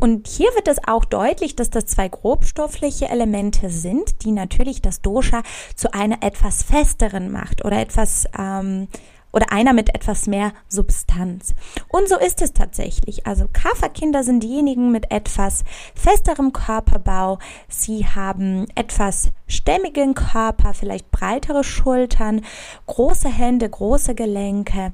Und 0.00 0.26
hier 0.26 0.48
wird 0.56 0.66
es 0.66 0.78
auch 0.84 1.04
deutlich, 1.04 1.54
dass 1.54 1.70
das 1.70 1.86
zwei 1.86 2.08
grobstoffliche 2.08 3.08
Elemente 3.08 3.70
sind, 3.70 4.24
die 4.24 4.32
natürlich 4.32 4.82
das 4.82 5.00
Dosha 5.00 5.44
zu 5.76 5.94
einer 5.94 6.24
etwas 6.24 6.64
festeren 6.64 7.30
macht 7.30 7.64
oder 7.64 7.78
etwas 7.78 8.24
ähm, 8.36 8.88
oder 9.34 9.50
einer 9.52 9.72
mit 9.72 9.94
etwas 9.94 10.26
mehr 10.26 10.52
Substanz. 10.68 11.54
Und 11.88 12.08
so 12.08 12.16
ist 12.18 12.40
es 12.40 12.52
tatsächlich. 12.52 13.26
Also 13.26 13.46
Kaferkinder 13.52 14.22
sind 14.22 14.42
diejenigen 14.42 14.92
mit 14.92 15.10
etwas 15.10 15.64
festerem 15.94 16.52
Körperbau. 16.52 17.38
Sie 17.68 18.06
haben 18.06 18.66
etwas 18.76 19.30
stämmigen 19.48 20.14
Körper, 20.14 20.72
vielleicht 20.72 21.10
breitere 21.10 21.64
Schultern, 21.64 22.42
große 22.86 23.28
Hände, 23.28 23.68
große 23.68 24.14
Gelenke. 24.14 24.92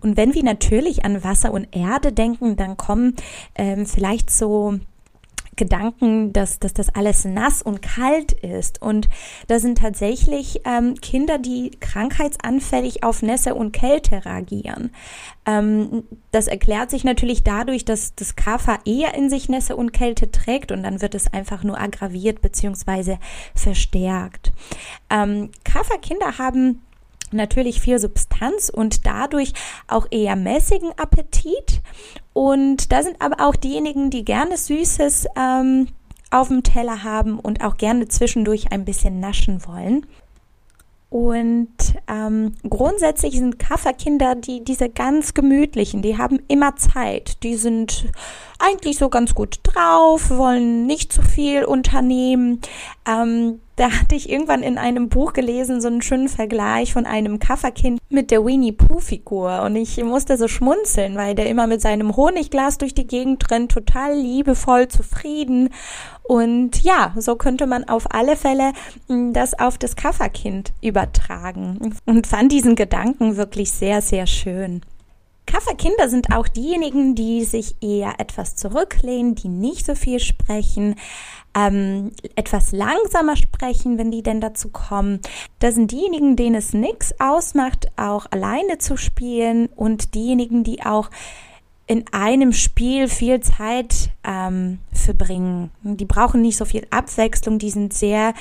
Und 0.00 0.16
wenn 0.16 0.34
wir 0.34 0.44
natürlich 0.44 1.04
an 1.04 1.22
Wasser 1.22 1.52
und 1.52 1.74
Erde 1.76 2.12
denken, 2.12 2.56
dann 2.56 2.76
kommen 2.76 3.14
ähm, 3.54 3.86
vielleicht 3.86 4.30
so 4.30 4.78
Gedanken, 5.56 6.32
dass, 6.32 6.58
dass 6.58 6.74
das 6.74 6.94
alles 6.94 7.24
nass 7.24 7.62
und 7.62 7.82
kalt 7.82 8.32
ist. 8.32 8.82
Und 8.82 9.08
da 9.46 9.58
sind 9.58 9.78
tatsächlich 9.78 10.60
ähm, 10.64 10.94
Kinder, 11.00 11.38
die 11.38 11.70
krankheitsanfällig 11.80 13.02
auf 13.02 13.22
Nässe 13.22 13.54
und 13.54 13.72
Kälte 13.72 14.24
reagieren. 14.24 14.90
Ähm, 15.46 16.04
das 16.30 16.46
erklärt 16.46 16.90
sich 16.90 17.04
natürlich 17.04 17.42
dadurch, 17.44 17.84
dass 17.84 18.14
das 18.14 18.36
Kafa 18.36 18.78
eher 18.84 19.14
in 19.14 19.30
sich 19.30 19.48
Nässe 19.48 19.76
und 19.76 19.92
Kälte 19.92 20.30
trägt 20.30 20.72
und 20.72 20.82
dann 20.82 21.00
wird 21.00 21.14
es 21.14 21.32
einfach 21.32 21.64
nur 21.64 21.80
aggraviert 21.80 22.40
bzw. 22.40 23.18
verstärkt. 23.54 24.52
Ähm, 25.10 25.50
Kafa-Kinder 25.64 26.38
haben 26.38 26.82
natürlich 27.32 27.80
viel 27.80 27.98
Substanz 27.98 28.68
und 28.68 29.06
dadurch 29.06 29.52
auch 29.88 30.06
eher 30.10 30.36
mäßigen 30.36 30.92
Appetit. 30.96 31.80
Und 32.32 32.92
da 32.92 33.02
sind 33.02 33.20
aber 33.20 33.46
auch 33.46 33.56
diejenigen, 33.56 34.10
die 34.10 34.24
gerne 34.24 34.56
Süßes 34.56 35.26
ähm, 35.36 35.88
auf 36.30 36.48
dem 36.48 36.62
Teller 36.62 37.04
haben 37.04 37.38
und 37.38 37.62
auch 37.62 37.76
gerne 37.76 38.08
zwischendurch 38.08 38.72
ein 38.72 38.84
bisschen 38.84 39.20
naschen 39.20 39.66
wollen. 39.66 40.06
Und 41.14 41.68
ähm, 42.08 42.54
grundsätzlich 42.68 43.34
sind 43.34 43.60
Kafferkinder 43.60 44.34
die 44.34 44.64
diese 44.64 44.88
ganz 44.88 45.32
gemütlichen, 45.32 46.02
die 46.02 46.18
haben 46.18 46.40
immer 46.48 46.74
Zeit, 46.74 47.44
die 47.44 47.54
sind 47.54 48.06
eigentlich 48.58 48.98
so 48.98 49.08
ganz 49.10 49.32
gut 49.32 49.60
drauf, 49.62 50.28
wollen 50.30 50.86
nicht 50.86 51.12
zu 51.12 51.22
viel 51.22 51.64
unternehmen. 51.66 52.60
Ähm, 53.06 53.60
da 53.76 53.90
hatte 53.90 54.14
ich 54.14 54.30
irgendwann 54.30 54.62
in 54.62 54.78
einem 54.78 55.08
Buch 55.08 55.32
gelesen, 55.32 55.80
so 55.80 55.88
einen 55.88 56.02
schönen 56.02 56.28
Vergleich 56.28 56.92
von 56.92 57.06
einem 57.06 57.40
Kafferkind 57.40 58.00
mit 58.08 58.30
der 58.30 58.44
Winnie 58.44 58.72
Pooh 58.72 59.00
Figur. 59.00 59.62
Und 59.62 59.74
ich 59.74 60.02
musste 60.04 60.36
so 60.36 60.46
schmunzeln, 60.46 61.16
weil 61.16 61.34
der 61.34 61.48
immer 61.48 61.66
mit 61.66 61.80
seinem 61.80 62.16
Honigglas 62.16 62.78
durch 62.78 62.94
die 62.94 63.06
Gegend 63.06 63.50
rennt, 63.50 63.72
total 63.72 64.16
liebevoll, 64.16 64.86
zufrieden. 64.88 65.70
Und 66.22 66.82
ja, 66.84 67.14
so 67.18 67.34
könnte 67.34 67.66
man 67.66 67.84
auf 67.84 68.14
alle 68.14 68.36
Fälle 68.36 68.72
hm, 69.08 69.32
das 69.32 69.58
auf 69.58 69.76
das 69.76 69.96
Kafferkind 69.96 70.72
übertragen. 70.80 71.94
Und 72.06 72.26
fand 72.28 72.52
diesen 72.52 72.76
Gedanken 72.76 73.36
wirklich 73.36 73.72
sehr, 73.72 74.02
sehr 74.02 74.26
schön. 74.26 74.82
Kafferkinder 75.46 76.08
sind 76.08 76.34
auch 76.34 76.48
diejenigen, 76.48 77.14
die 77.14 77.44
sich 77.44 77.76
eher 77.82 78.14
etwas 78.18 78.56
zurücklehnen, 78.56 79.34
die 79.34 79.48
nicht 79.48 79.84
so 79.84 79.94
viel 79.94 80.18
sprechen, 80.18 80.94
ähm, 81.54 82.12
etwas 82.36 82.72
langsamer 82.72 83.36
sprechen, 83.36 83.98
wenn 83.98 84.10
die 84.10 84.22
denn 84.22 84.40
dazu 84.40 84.68
kommen. 84.70 85.20
Das 85.58 85.74
sind 85.74 85.92
diejenigen, 85.92 86.36
denen 86.36 86.56
es 86.56 86.72
nichts 86.72 87.14
ausmacht, 87.20 87.88
auch 87.96 88.26
alleine 88.30 88.78
zu 88.78 88.96
spielen 88.96 89.66
und 89.76 90.14
diejenigen, 90.14 90.64
die 90.64 90.84
auch 90.84 91.10
in 91.86 92.04
einem 92.12 92.52
Spiel 92.52 93.08
viel 93.08 93.40
Zeit 93.40 94.10
ähm, 94.24 94.78
verbringen. 94.92 95.70
Die 95.82 96.06
brauchen 96.06 96.40
nicht 96.40 96.56
so 96.56 96.64
viel 96.64 96.86
Abwechslung, 96.90 97.58
die 97.58 97.70
sind 97.70 97.92
sehr 97.92 98.32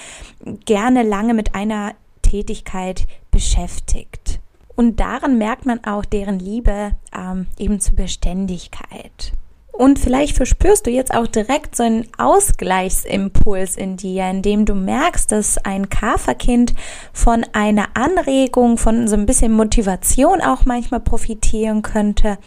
gerne 0.65 1.03
lange 1.03 1.34
mit 1.34 1.53
einer 1.53 1.93
Tätigkeit 2.22 3.05
beschäftigt. 3.32 4.39
Und 4.75 5.00
daran 5.00 5.38
merkt 5.38 5.65
man 5.65 5.84
auch 5.84 6.05
deren 6.05 6.39
Liebe 6.39 6.91
ähm, 7.15 7.48
eben 7.58 7.79
zur 7.79 7.96
Beständigkeit. 7.96 9.34
Und 9.75 9.98
vielleicht 9.98 10.38
verspürst 10.38 10.86
du 10.86 10.92
jetzt 10.92 11.13
auch 11.13 11.25
direkt 11.25 11.75
so 11.75 11.82
einen 11.82 12.08
Ausgleichsimpuls 12.20 13.75
in 13.75 13.98
dir, 13.98 14.30
indem 14.30 14.65
du 14.65 14.75
merkst, 14.75 15.32
dass 15.32 15.58
ein 15.58 15.89
Kaferkind 15.89 16.75
von 17.12 17.44
einer 17.53 17.88
Anregung, 17.96 18.77
von 18.77 19.08
so 19.08 19.15
ein 19.15 19.25
bisschen 19.25 19.51
Motivation 19.51 20.42
auch 20.42 20.65
manchmal 20.65 21.00
profitieren 21.00 21.82
könnte 21.82 22.38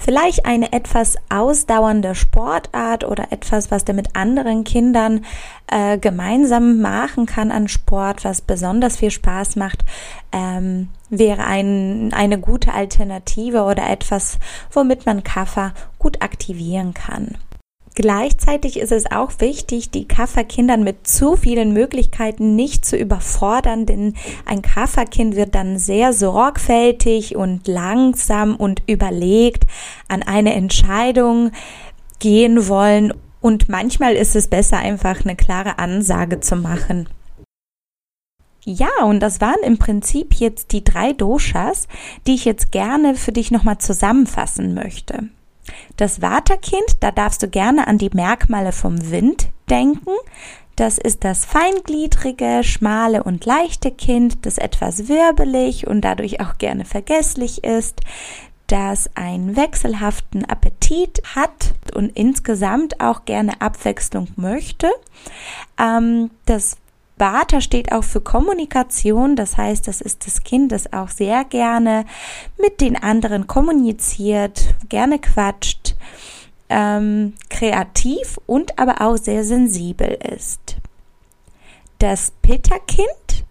Vielleicht 0.00 0.46
eine 0.46 0.72
etwas 0.72 1.16
ausdauernde 1.28 2.14
Sportart 2.14 3.04
oder 3.04 3.32
etwas, 3.32 3.72
was 3.72 3.84
der 3.84 3.96
mit 3.96 4.14
anderen 4.14 4.62
Kindern 4.62 5.24
äh, 5.66 5.98
gemeinsam 5.98 6.80
machen 6.80 7.26
kann 7.26 7.50
an 7.50 7.66
Sport, 7.66 8.24
was 8.24 8.40
besonders 8.40 8.96
viel 8.96 9.10
Spaß 9.10 9.56
macht, 9.56 9.84
ähm, 10.30 10.88
wäre 11.10 11.44
ein, 11.44 12.12
eine 12.14 12.38
gute 12.38 12.72
Alternative 12.72 13.64
oder 13.64 13.90
etwas, 13.90 14.38
womit 14.70 15.04
man 15.04 15.24
Kaffer 15.24 15.74
gut 15.98 16.22
aktivieren 16.22 16.94
kann. 16.94 17.36
Gleichzeitig 17.98 18.78
ist 18.78 18.92
es 18.92 19.10
auch 19.10 19.32
wichtig, 19.40 19.90
die 19.90 20.06
Kafferkindern 20.06 20.84
mit 20.84 21.08
zu 21.08 21.34
vielen 21.34 21.72
Möglichkeiten 21.72 22.54
nicht 22.54 22.86
zu 22.86 22.96
überfordern, 22.96 23.86
denn 23.86 24.14
ein 24.46 24.62
Kafferkind 24.62 25.34
wird 25.34 25.56
dann 25.56 25.78
sehr 25.78 26.12
sorgfältig 26.12 27.34
und 27.34 27.66
langsam 27.66 28.54
und 28.54 28.84
überlegt 28.86 29.64
an 30.06 30.22
eine 30.22 30.54
Entscheidung 30.54 31.50
gehen 32.20 32.68
wollen. 32.68 33.12
Und 33.40 33.68
manchmal 33.68 34.14
ist 34.14 34.36
es 34.36 34.46
besser, 34.46 34.78
einfach 34.78 35.24
eine 35.24 35.34
klare 35.34 35.80
Ansage 35.80 36.38
zu 36.38 36.54
machen. 36.54 37.08
Ja, 38.64 38.90
und 39.06 39.18
das 39.18 39.40
waren 39.40 39.64
im 39.64 39.78
Prinzip 39.78 40.34
jetzt 40.34 40.70
die 40.70 40.84
drei 40.84 41.14
Doshas, 41.14 41.88
die 42.28 42.36
ich 42.36 42.44
jetzt 42.44 42.70
gerne 42.70 43.16
für 43.16 43.32
dich 43.32 43.50
nochmal 43.50 43.78
zusammenfassen 43.78 44.72
möchte. 44.74 45.30
Das 45.96 46.22
Waterkind, 46.22 46.96
da 47.00 47.10
darfst 47.10 47.42
du 47.42 47.48
gerne 47.48 47.86
an 47.86 47.98
die 47.98 48.10
Merkmale 48.12 48.72
vom 48.72 49.10
Wind 49.10 49.48
denken. 49.70 50.12
Das 50.76 50.96
ist 50.96 51.24
das 51.24 51.44
feingliedrige, 51.44 52.62
schmale 52.62 53.24
und 53.24 53.44
leichte 53.44 53.90
Kind, 53.90 54.46
das 54.46 54.58
etwas 54.58 55.08
wirbelig 55.08 55.88
und 55.88 56.02
dadurch 56.02 56.40
auch 56.40 56.56
gerne 56.58 56.84
vergesslich 56.84 57.64
ist, 57.64 58.00
das 58.68 59.10
einen 59.16 59.56
wechselhaften 59.56 60.44
Appetit 60.44 61.22
hat 61.34 61.74
und 61.94 62.10
insgesamt 62.16 63.00
auch 63.00 63.24
gerne 63.24 63.60
Abwechslung 63.60 64.28
möchte. 64.36 64.88
Ähm, 65.80 66.30
das 66.46 66.76
Vata 67.18 67.60
steht 67.60 67.92
auch 67.92 68.04
für 68.04 68.20
Kommunikation, 68.20 69.36
das 69.36 69.56
heißt, 69.56 69.86
das 69.88 70.00
ist 70.00 70.26
das 70.26 70.42
Kind, 70.42 70.72
das 70.72 70.92
auch 70.92 71.08
sehr 71.08 71.44
gerne 71.44 72.04
mit 72.60 72.80
den 72.80 72.96
anderen 72.96 73.46
kommuniziert, 73.46 74.74
gerne 74.88 75.18
quatscht, 75.18 75.96
ähm, 76.68 77.34
kreativ 77.50 78.38
und 78.46 78.78
aber 78.78 79.00
auch 79.00 79.16
sehr 79.16 79.44
sensibel 79.44 80.18
ist. 80.36 80.76
Das 81.98 82.32
Pitta-Kind 82.42 83.44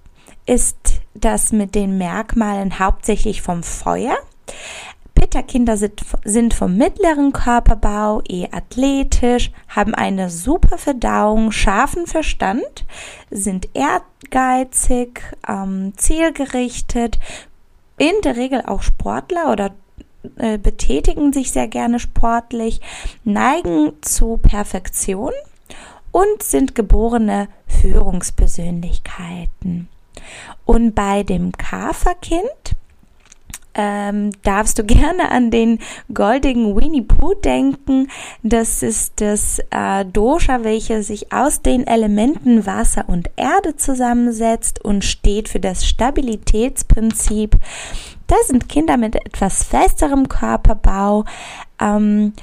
ist 0.46 1.02
das 1.14 1.52
mit 1.52 1.76
den 1.76 1.98
Merkmalen 1.98 2.80
hauptsächlich 2.80 3.42
vom 3.42 3.64
Feuer. 3.64 4.16
Pitta-Kinder 5.38 5.78
sind, 5.78 6.54
vom 6.54 6.76
mittleren 6.78 7.32
Körperbau, 7.32 8.22
eher 8.22 8.52
athletisch, 8.54 9.52
haben 9.68 9.94
eine 9.94 10.32
super 10.32 10.80
Verdauung, 10.80 11.52
scharfen 11.52 12.08
Verstand, 12.08 12.86
sind 13.30 13.70
ehrgeizig, 13.74 15.22
ähm, 15.48 15.94
zielgerichtet, 15.96 17.20
in 17.98 18.14
der 18.24 18.36
Regel 18.36 18.64
auch 18.66 18.82
Sportler 18.82 19.52
oder 19.52 19.76
äh, 20.38 20.58
betätigen 20.58 21.34
sich 21.34 21.52
sehr 21.52 21.68
gerne 21.68 22.00
sportlich, 22.00 22.82
neigen 23.24 23.94
zu 24.02 24.38
Perfektion 24.38 25.34
und 26.12 26.42
sind 26.42 26.74
geborene 26.74 27.48
Führungspersönlichkeiten. 27.68 29.88
Und 30.66 30.96
bei 30.96 31.22
dem 31.24 31.52
Kaferkind 31.52 32.77
ähm, 33.78 34.32
darfst 34.44 34.78
du 34.80 34.84
gerne 34.86 35.32
an 35.32 35.52
den 35.52 35.80
goldigen 36.14 36.76
Winnie 36.76 37.04
Pooh 37.04 37.36
denken. 37.36 38.10
Das 38.44 38.84
ist 38.84 39.22
das 39.22 39.60
äh, 39.70 40.04
Dosha, 40.04 40.64
welches 40.64 41.08
sich 41.08 41.32
aus 41.32 41.62
den 41.62 41.88
Elementen 41.88 42.66
Wasser 42.66 43.06
und 43.08 43.30
Erde 43.38 43.78
zusammensetzt 43.78 44.84
und 44.84 45.06
steht 45.06 45.48
für 45.48 45.60
das 45.60 45.86
Stabilitätsprinzip. 45.86 47.56
Das 48.28 48.48
sind 48.48 48.68
Kinder 48.68 48.98
mit 48.98 49.16
etwas 49.16 49.64
festerem 49.64 50.28
Körperbau, 50.28 51.24
ähm, 51.80 52.34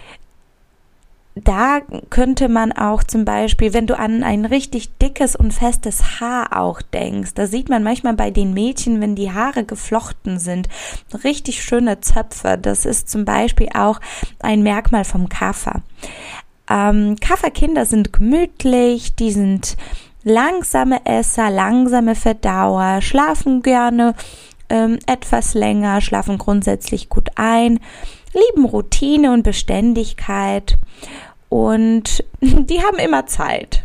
da 1.34 1.80
könnte 2.10 2.48
man 2.48 2.70
auch 2.70 3.02
zum 3.02 3.24
Beispiel, 3.24 3.74
wenn 3.74 3.88
du 3.88 3.98
an 3.98 4.22
ein 4.22 4.44
richtig 4.44 4.98
dickes 4.98 5.34
und 5.34 5.52
festes 5.52 6.20
Haar 6.20 6.56
auch 6.56 6.80
denkst, 6.80 7.34
da 7.34 7.48
sieht 7.48 7.68
man 7.68 7.82
manchmal 7.82 8.14
bei 8.14 8.30
den 8.30 8.54
Mädchen, 8.54 9.00
wenn 9.00 9.16
die 9.16 9.32
Haare 9.32 9.64
geflochten 9.64 10.38
sind, 10.38 10.68
richtig 11.24 11.64
schöne 11.64 12.00
Zöpfe. 12.00 12.56
Das 12.56 12.86
ist 12.86 13.08
zum 13.08 13.24
Beispiel 13.24 13.68
auch 13.74 14.00
ein 14.38 14.62
Merkmal 14.62 15.04
vom 15.04 15.28
Kaffer. 15.28 15.82
Ähm, 16.70 17.16
Kafferkinder 17.20 17.84
sind 17.84 18.12
gemütlich, 18.12 19.16
die 19.16 19.32
sind 19.32 19.76
langsame 20.22 21.04
Esser, 21.04 21.50
langsame 21.50 22.14
Verdauer, 22.14 23.02
schlafen 23.02 23.62
gerne 23.62 24.14
ähm, 24.68 24.98
etwas 25.06 25.54
länger, 25.54 26.00
schlafen 26.00 26.38
grundsätzlich 26.38 27.08
gut 27.08 27.28
ein, 27.34 27.80
lieben 28.34 28.64
Routine 28.64 29.32
und 29.32 29.42
Beständigkeit 29.42 30.76
und 31.48 32.24
die 32.40 32.82
haben 32.82 32.98
immer 32.98 33.26
Zeit. 33.26 33.84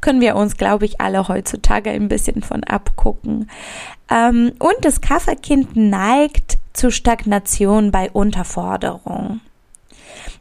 Können 0.00 0.20
wir 0.20 0.34
uns, 0.34 0.56
glaube 0.56 0.84
ich, 0.84 1.00
alle 1.00 1.28
heutzutage 1.28 1.90
ein 1.90 2.08
bisschen 2.08 2.42
von 2.42 2.64
abgucken. 2.64 3.48
Ähm, 4.10 4.52
und 4.58 4.74
das 4.80 5.00
Kafferkind 5.00 5.76
neigt 5.76 6.58
zu 6.72 6.90
Stagnation 6.90 7.92
bei 7.92 8.10
Unterforderung. 8.10 9.40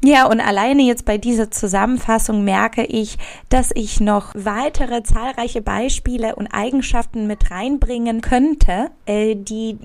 Ja, 0.04 0.26
und 0.26 0.40
alleine 0.40 0.82
jetzt 0.82 1.06
bei 1.06 1.20
dieser 1.20 1.52
Zusammenfassung 1.52 2.44
merke 2.44 2.84
ich, 2.84 3.20
dass 3.50 3.70
ich 3.76 4.00
noch 4.00 4.32
weitere 4.34 5.04
zahlreiche 5.04 5.62
Beispiele 5.62 6.36
und 6.36 6.48
Eigenschaften 6.48 7.28
mit 7.28 7.52
reinbringen 7.52 8.22
könnte, 8.22 8.90
äh, 9.06 9.36
die 9.36 9.78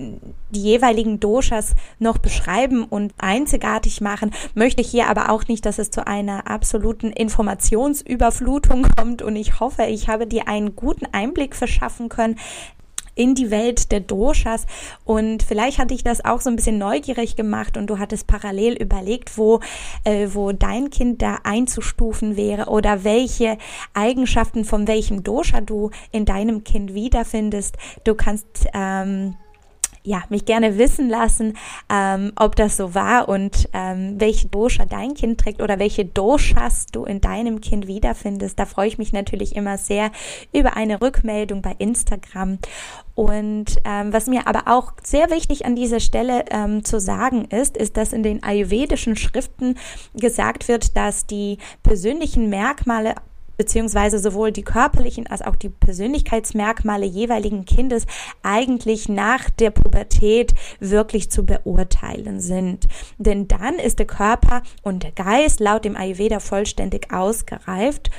die 0.49 0.61
jeweiligen 0.61 1.19
Doshas 1.19 1.75
noch 1.99 2.17
beschreiben 2.17 2.85
und 2.85 3.13
einzigartig 3.17 4.01
machen. 4.01 4.31
Möchte 4.55 4.81
hier 4.81 5.07
aber 5.07 5.29
auch 5.29 5.47
nicht, 5.47 5.65
dass 5.65 5.77
es 5.77 5.91
zu 5.91 6.07
einer 6.07 6.49
absoluten 6.49 7.11
Informationsüberflutung 7.11 8.87
kommt 8.97 9.21
und 9.21 9.35
ich 9.35 9.59
hoffe, 9.59 9.83
ich 9.83 10.07
habe 10.07 10.25
dir 10.25 10.47
einen 10.47 10.75
guten 10.75 11.05
Einblick 11.11 11.55
verschaffen 11.55 12.09
können, 12.09 12.37
in 13.17 13.35
die 13.35 13.51
Welt 13.51 13.91
der 13.91 13.99
Doshas 13.99 14.65
und 15.03 15.43
vielleicht 15.43 15.79
hatte 15.79 15.93
ich 15.93 16.03
das 16.03 16.23
auch 16.23 16.41
so 16.41 16.49
ein 16.49 16.55
bisschen 16.55 16.77
neugierig 16.77 17.35
gemacht 17.35 17.75
und 17.75 17.87
du 17.87 17.99
hattest 17.99 18.27
parallel 18.27 18.73
überlegt, 18.73 19.37
wo, 19.37 19.59
äh, 20.03 20.27
wo 20.31 20.51
dein 20.51 20.89
Kind 20.89 21.21
da 21.21 21.39
einzustufen 21.43 22.37
wäre 22.37 22.65
oder 22.67 23.03
welche 23.03 23.57
Eigenschaften 23.93 24.63
von 24.63 24.87
welchem 24.87 25.23
Dosha 25.23 25.61
du 25.61 25.89
in 26.11 26.25
deinem 26.25 26.63
Kind 26.63 26.93
wiederfindest. 26.93 27.75
Du 28.03 28.15
kannst 28.15 28.67
ähm, 28.73 29.35
ja, 30.03 30.23
mich 30.29 30.45
gerne 30.45 30.77
wissen 30.77 31.09
lassen, 31.09 31.57
ähm, 31.89 32.31
ob 32.35 32.55
das 32.55 32.77
so 32.77 32.95
war 32.95 33.29
und 33.29 33.69
ähm, 33.73 34.15
welche 34.17 34.47
Dosha 34.47 34.85
dein 34.85 35.13
Kind 35.13 35.39
trägt 35.39 35.61
oder 35.61 35.79
welche 35.79 36.05
Doshas 36.05 36.87
du 36.87 37.05
in 37.05 37.21
deinem 37.21 37.61
Kind 37.61 37.87
wiederfindest. 37.87 38.57
Da 38.57 38.65
freue 38.65 38.87
ich 38.87 38.97
mich 38.97 39.13
natürlich 39.13 39.55
immer 39.55 39.77
sehr 39.77 40.11
über 40.53 40.75
eine 40.75 41.01
Rückmeldung 41.01 41.61
bei 41.61 41.75
Instagram. 41.77 42.59
Und 43.15 43.77
ähm, 43.83 44.13
was 44.13 44.27
mir 44.27 44.45
aber 44.45 44.63
auch 44.67 44.93
sehr 45.03 45.31
wichtig 45.31 45.65
an 45.65 45.75
dieser 45.75 45.99
Stelle 45.99 46.45
ähm, 46.51 46.85
zu 46.85 46.99
sagen 46.99 47.45
ist, 47.45 47.75
ist, 47.75 47.97
dass 47.97 48.13
in 48.13 48.21
den 48.21 48.43
ayurvedischen 48.43 49.15
Schriften 49.15 49.75
gesagt 50.13 50.67
wird, 50.67 50.95
dass 50.95 51.25
die 51.25 51.57
persönlichen 51.81 52.49
Merkmale 52.49 53.15
beziehungsweise 53.57 54.19
sowohl 54.19 54.51
die 54.51 54.63
körperlichen 54.63 55.27
als 55.27 55.41
auch 55.41 55.55
die 55.55 55.69
Persönlichkeitsmerkmale 55.69 57.05
jeweiligen 57.05 57.65
Kindes 57.65 58.05
eigentlich 58.43 59.09
nach 59.09 59.49
der 59.49 59.71
Pubertät 59.71 60.53
wirklich 60.79 61.29
zu 61.29 61.45
beurteilen 61.45 62.39
sind. 62.39 62.87
Denn 63.17 63.47
dann 63.47 63.75
ist 63.75 63.99
der 63.99 64.07
Körper 64.07 64.61
und 64.83 65.03
der 65.03 65.11
Geist 65.11 65.59
laut 65.59 65.85
dem 65.85 65.95
Ayurveda 65.95 66.39
vollständig 66.39 67.11
ausgereift 67.11 68.11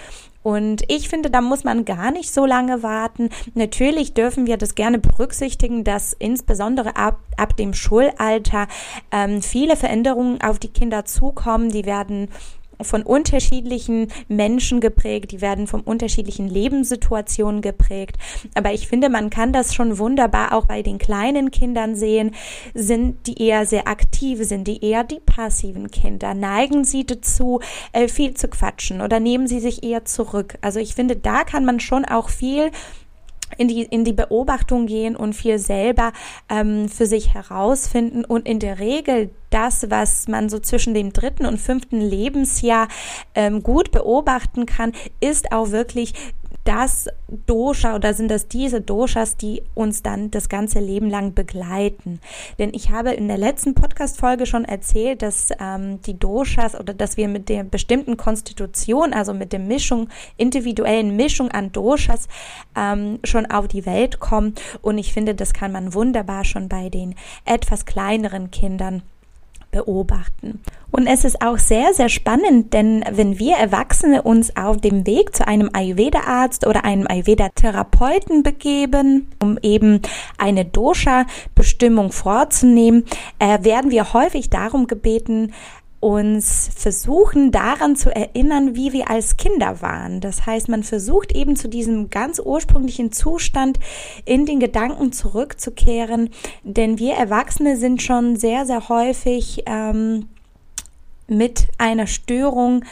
und 0.48 0.82
ich 0.88 1.10
finde, 1.10 1.30
da 1.30 1.42
muss 1.42 1.64
man 1.64 1.84
gar 1.84 2.10
nicht 2.10 2.32
so 2.32 2.46
lange 2.46 2.82
warten. 2.82 3.28
Natürlich 3.54 4.14
dürfen 4.14 4.46
wir 4.46 4.56
das 4.56 4.74
gerne 4.74 4.98
berücksichtigen, 4.98 5.84
dass 5.84 6.14
insbesondere 6.14 6.96
ab, 6.96 7.18
ab 7.36 7.54
dem 7.56 7.74
Schulalter 7.74 8.66
ähm, 9.10 9.42
viele 9.42 9.76
Veränderungen 9.76 10.40
auf 10.40 10.58
die 10.58 10.68
Kinder 10.72 11.04
zukommen. 11.04 11.70
Die 11.70 11.84
werden 11.84 12.28
von 12.82 13.02
unterschiedlichen 13.02 14.08
Menschen 14.28 14.80
geprägt, 14.80 15.32
die 15.32 15.40
werden 15.40 15.66
von 15.66 15.80
unterschiedlichen 15.80 16.48
Lebenssituationen 16.48 17.62
geprägt. 17.62 18.16
Aber 18.54 18.72
ich 18.72 18.88
finde, 18.88 19.08
man 19.08 19.30
kann 19.30 19.52
das 19.52 19.74
schon 19.74 19.98
wunderbar 19.98 20.52
auch 20.52 20.66
bei 20.66 20.82
den 20.82 20.98
kleinen 20.98 21.50
Kindern 21.50 21.96
sehen. 21.96 22.32
Sind 22.74 23.26
die 23.26 23.42
eher 23.42 23.66
sehr 23.66 23.88
aktiv, 23.88 24.42
sind 24.42 24.68
die 24.68 24.84
eher 24.84 25.04
die 25.04 25.20
passiven 25.20 25.90
Kinder? 25.90 26.34
Neigen 26.34 26.84
sie 26.84 27.04
dazu, 27.04 27.60
äh, 27.92 28.08
viel 28.08 28.34
zu 28.34 28.48
quatschen 28.48 29.00
oder 29.00 29.20
nehmen 29.20 29.46
sie 29.46 29.60
sich 29.60 29.82
eher 29.82 30.04
zurück? 30.04 30.58
Also 30.60 30.80
ich 30.80 30.94
finde, 30.94 31.16
da 31.16 31.44
kann 31.44 31.64
man 31.64 31.80
schon 31.80 32.04
auch 32.04 32.28
viel 32.28 32.70
in 33.56 33.68
die, 33.68 33.82
in 33.82 34.04
die 34.04 34.12
Beobachtung 34.12 34.86
gehen 34.86 35.16
und 35.16 35.34
viel 35.34 35.58
selber 35.58 36.12
ähm, 36.48 36.88
für 36.88 37.06
sich 37.06 37.34
herausfinden. 37.34 38.24
Und 38.24 38.46
in 38.46 38.58
der 38.58 38.78
Regel 38.78 39.30
das, 39.50 39.90
was 39.90 40.28
man 40.28 40.48
so 40.48 40.58
zwischen 40.58 40.94
dem 40.94 41.12
dritten 41.12 41.46
und 41.46 41.58
fünften 41.58 42.00
Lebensjahr 42.00 42.88
ähm, 43.34 43.62
gut 43.62 43.90
beobachten 43.90 44.66
kann, 44.66 44.92
ist 45.20 45.52
auch 45.52 45.70
wirklich 45.70 46.12
das 46.64 47.08
Dosha 47.46 47.94
oder 47.94 48.12
sind 48.14 48.30
das 48.30 48.48
diese 48.48 48.80
Doshas, 48.80 49.36
die 49.36 49.62
uns 49.74 50.02
dann 50.02 50.30
das 50.30 50.48
ganze 50.48 50.80
Leben 50.80 51.08
lang 51.08 51.34
begleiten? 51.34 52.20
Denn 52.58 52.70
ich 52.74 52.90
habe 52.90 53.12
in 53.12 53.28
der 53.28 53.38
letzten 53.38 53.74
Podcast-Folge 53.74 54.46
schon 54.46 54.64
erzählt, 54.64 55.22
dass 55.22 55.48
ähm, 55.60 56.00
die 56.02 56.18
Doshas 56.18 56.78
oder 56.78 56.92
dass 56.92 57.16
wir 57.16 57.28
mit 57.28 57.48
der 57.48 57.64
bestimmten 57.64 58.16
Konstitution, 58.16 59.12
also 59.12 59.32
mit 59.32 59.52
der 59.52 59.60
Mischung, 59.60 60.08
individuellen 60.36 61.16
Mischung 61.16 61.50
an 61.50 61.72
Doshas 61.72 62.28
ähm, 62.76 63.18
schon 63.24 63.46
auf 63.46 63.68
die 63.68 63.86
Welt 63.86 64.20
kommen. 64.20 64.54
Und 64.82 64.98
ich 64.98 65.12
finde, 65.12 65.34
das 65.34 65.52
kann 65.52 65.72
man 65.72 65.94
wunderbar 65.94 66.44
schon 66.44 66.68
bei 66.68 66.90
den 66.90 67.14
etwas 67.44 67.86
kleineren 67.86 68.50
Kindern 68.50 69.02
beobachten. 69.78 70.60
Und 70.90 71.06
es 71.06 71.24
ist 71.24 71.42
auch 71.42 71.58
sehr, 71.58 71.92
sehr 71.92 72.08
spannend, 72.08 72.72
denn 72.72 73.04
wenn 73.12 73.38
wir 73.38 73.56
Erwachsene 73.56 74.22
uns 74.22 74.56
auf 74.56 74.78
dem 74.78 75.06
Weg 75.06 75.36
zu 75.36 75.46
einem 75.46 75.70
Ayurveda-Arzt 75.72 76.66
oder 76.66 76.84
einem 76.84 77.06
Ayurveda-Therapeuten 77.06 78.42
begeben, 78.42 79.28
um 79.40 79.58
eben 79.62 80.00
eine 80.38 80.64
Dosha-Bestimmung 80.64 82.10
vorzunehmen, 82.10 83.04
äh, 83.38 83.62
werden 83.62 83.90
wir 83.90 84.12
häufig 84.14 84.50
darum 84.50 84.86
gebeten, 84.86 85.52
uns 86.00 86.70
versuchen 86.74 87.50
daran 87.50 87.96
zu 87.96 88.14
erinnern, 88.14 88.76
wie 88.76 88.92
wir 88.92 89.10
als 89.10 89.36
Kinder 89.36 89.82
waren. 89.82 90.20
Das 90.20 90.46
heißt, 90.46 90.68
man 90.68 90.84
versucht 90.84 91.34
eben 91.34 91.56
zu 91.56 91.68
diesem 91.68 92.08
ganz 92.08 92.38
ursprünglichen 92.38 93.10
Zustand 93.10 93.78
in 94.24 94.46
den 94.46 94.60
Gedanken 94.60 95.12
zurückzukehren, 95.12 96.30
denn 96.62 96.98
wir 96.98 97.14
Erwachsene 97.14 97.76
sind 97.76 98.00
schon 98.00 98.36
sehr, 98.36 98.64
sehr 98.64 98.88
häufig 98.88 99.64
ähm, 99.66 100.28
mit 101.26 101.66
einer 101.78 102.06
Störung 102.06 102.84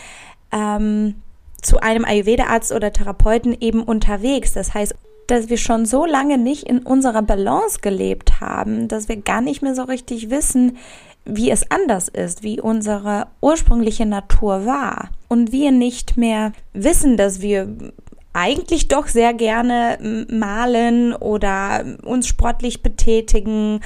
ähm, 0.53 1.15
zu 1.63 1.79
einem 1.81 2.05
Ayurveda-Arzt 2.05 2.73
oder 2.73 2.93
Therapeuten 2.93 3.57
eben 3.61 3.83
unterwegs. 3.83 4.53
Das 4.53 4.75
heißt, 4.75 4.95
dass 5.27 5.49
wir 5.49 5.57
schon 5.57 5.87
so 5.87 6.07
lange 6.07 6.39
nicht 6.39 6.65
in 6.65 6.81
unserer 6.81 7.23
Balance 7.23 7.81
gelebt 7.81 8.41
haben, 8.41 8.89
dass 8.89 9.09
wir 9.09 9.17
gar 9.17 9.41
nicht 9.41 9.63
mehr 9.63 9.75
so 9.75 9.83
richtig 9.83 10.31
wissen, 10.31 10.77
wie 11.27 11.51
es 11.51 11.71
anders 11.71 12.09
ist, 12.09 12.43
wie 12.43 12.61
unsere 12.61 13.27
ursprüngliche 13.41 14.07
Natur 14.07 14.65
war. 14.65 15.11
Und 15.29 15.53
wir 15.53 15.73
nicht 15.73 16.17
mehr 16.17 16.53
wissen, 16.73 17.17
dass 17.17 17.41
wir 17.41 17.93
eigentlich 18.37 18.89
doch 18.89 19.07
sehr 19.07 19.33
gerne 19.33 20.27
malen 20.31 21.15
oder 21.15 21.85
uns 22.05 22.29
sportlich 22.29 22.83
betätigen 22.83 23.81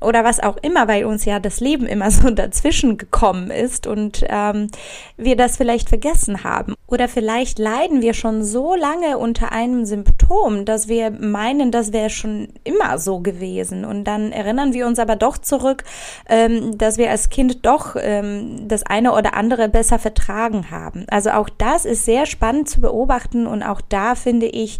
oder 0.00 0.22
was 0.22 0.40
auch 0.40 0.56
immer, 0.58 0.86
weil 0.86 1.04
uns 1.04 1.24
ja 1.24 1.40
das 1.40 1.60
Leben 1.60 1.86
immer 1.86 2.10
so 2.12 2.30
dazwischen 2.30 2.96
gekommen 2.98 3.50
ist 3.50 3.86
und 3.86 4.24
ähm, 4.28 4.68
wir 5.16 5.36
das 5.36 5.56
vielleicht 5.56 5.88
vergessen 5.88 6.44
haben. 6.44 6.74
Oder 6.88 7.08
vielleicht 7.08 7.58
leiden 7.58 8.00
wir 8.00 8.14
schon 8.14 8.44
so 8.44 8.76
lange 8.76 9.18
unter 9.18 9.50
einem 9.50 9.84
Symptom, 9.84 10.64
dass 10.64 10.86
wir 10.86 11.10
meinen, 11.10 11.72
das 11.72 11.92
wäre 11.92 12.10
schon 12.10 12.48
immer 12.62 12.98
so 12.98 13.18
gewesen. 13.18 13.84
Und 13.84 14.04
dann 14.04 14.30
erinnern 14.30 14.72
wir 14.72 14.86
uns 14.86 15.00
aber 15.00 15.16
doch 15.16 15.36
zurück, 15.38 15.82
ähm, 16.28 16.78
dass 16.78 16.96
wir 16.96 17.10
als 17.10 17.28
Kind 17.28 17.66
doch 17.66 17.96
ähm, 17.98 18.68
das 18.68 18.84
eine 18.84 19.12
oder 19.12 19.34
andere 19.34 19.68
besser 19.68 19.98
vertragen 19.98 20.70
haben. 20.70 21.06
Also 21.10 21.30
auch 21.30 21.48
das 21.48 21.84
ist 21.84 22.04
sehr 22.04 22.26
spannend 22.26 22.68
zu 22.68 22.80
beobachten 22.80 23.48
und 23.48 23.64
auch 23.64 23.80
da 23.96 24.14
finde 24.14 24.44
ich, 24.44 24.78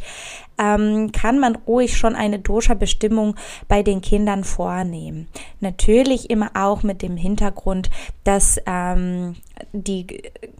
ähm, 0.59 1.11
kann 1.11 1.39
man 1.39 1.57
ruhig 1.57 1.97
schon 1.97 2.15
eine 2.15 2.39
Dosha-Bestimmung 2.39 3.35
bei 3.67 3.83
den 3.83 4.03
Kindern 4.03 4.45
vornehmen. 4.45 5.27
Natürlich 5.61 6.29
immer 6.29 6.51
auch 6.53 6.83
mit 6.83 7.01
dem 7.01 7.17
Hintergrund, 7.17 7.89
dass 8.25 8.61
ähm, 8.67 9.37
die 9.73 10.07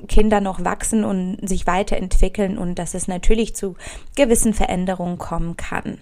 Kinder 0.09 0.41
noch 0.41 0.65
wachsen 0.65 1.05
und 1.05 1.47
sich 1.47 1.67
weiterentwickeln 1.67 2.57
und 2.57 2.79
dass 2.79 2.95
es 2.95 3.09
natürlich 3.09 3.55
zu 3.55 3.77
gewissen 4.17 4.55
Veränderungen 4.55 5.19
kommen 5.19 5.59
kann. 5.59 5.99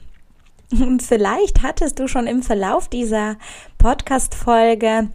Und 0.70 1.02
vielleicht 1.02 1.62
hattest 1.62 1.98
du 1.98 2.06
schon 2.06 2.28
im 2.28 2.42
Verlauf 2.42 2.88
dieser 2.88 3.36
Podcast-Folge 3.78 5.08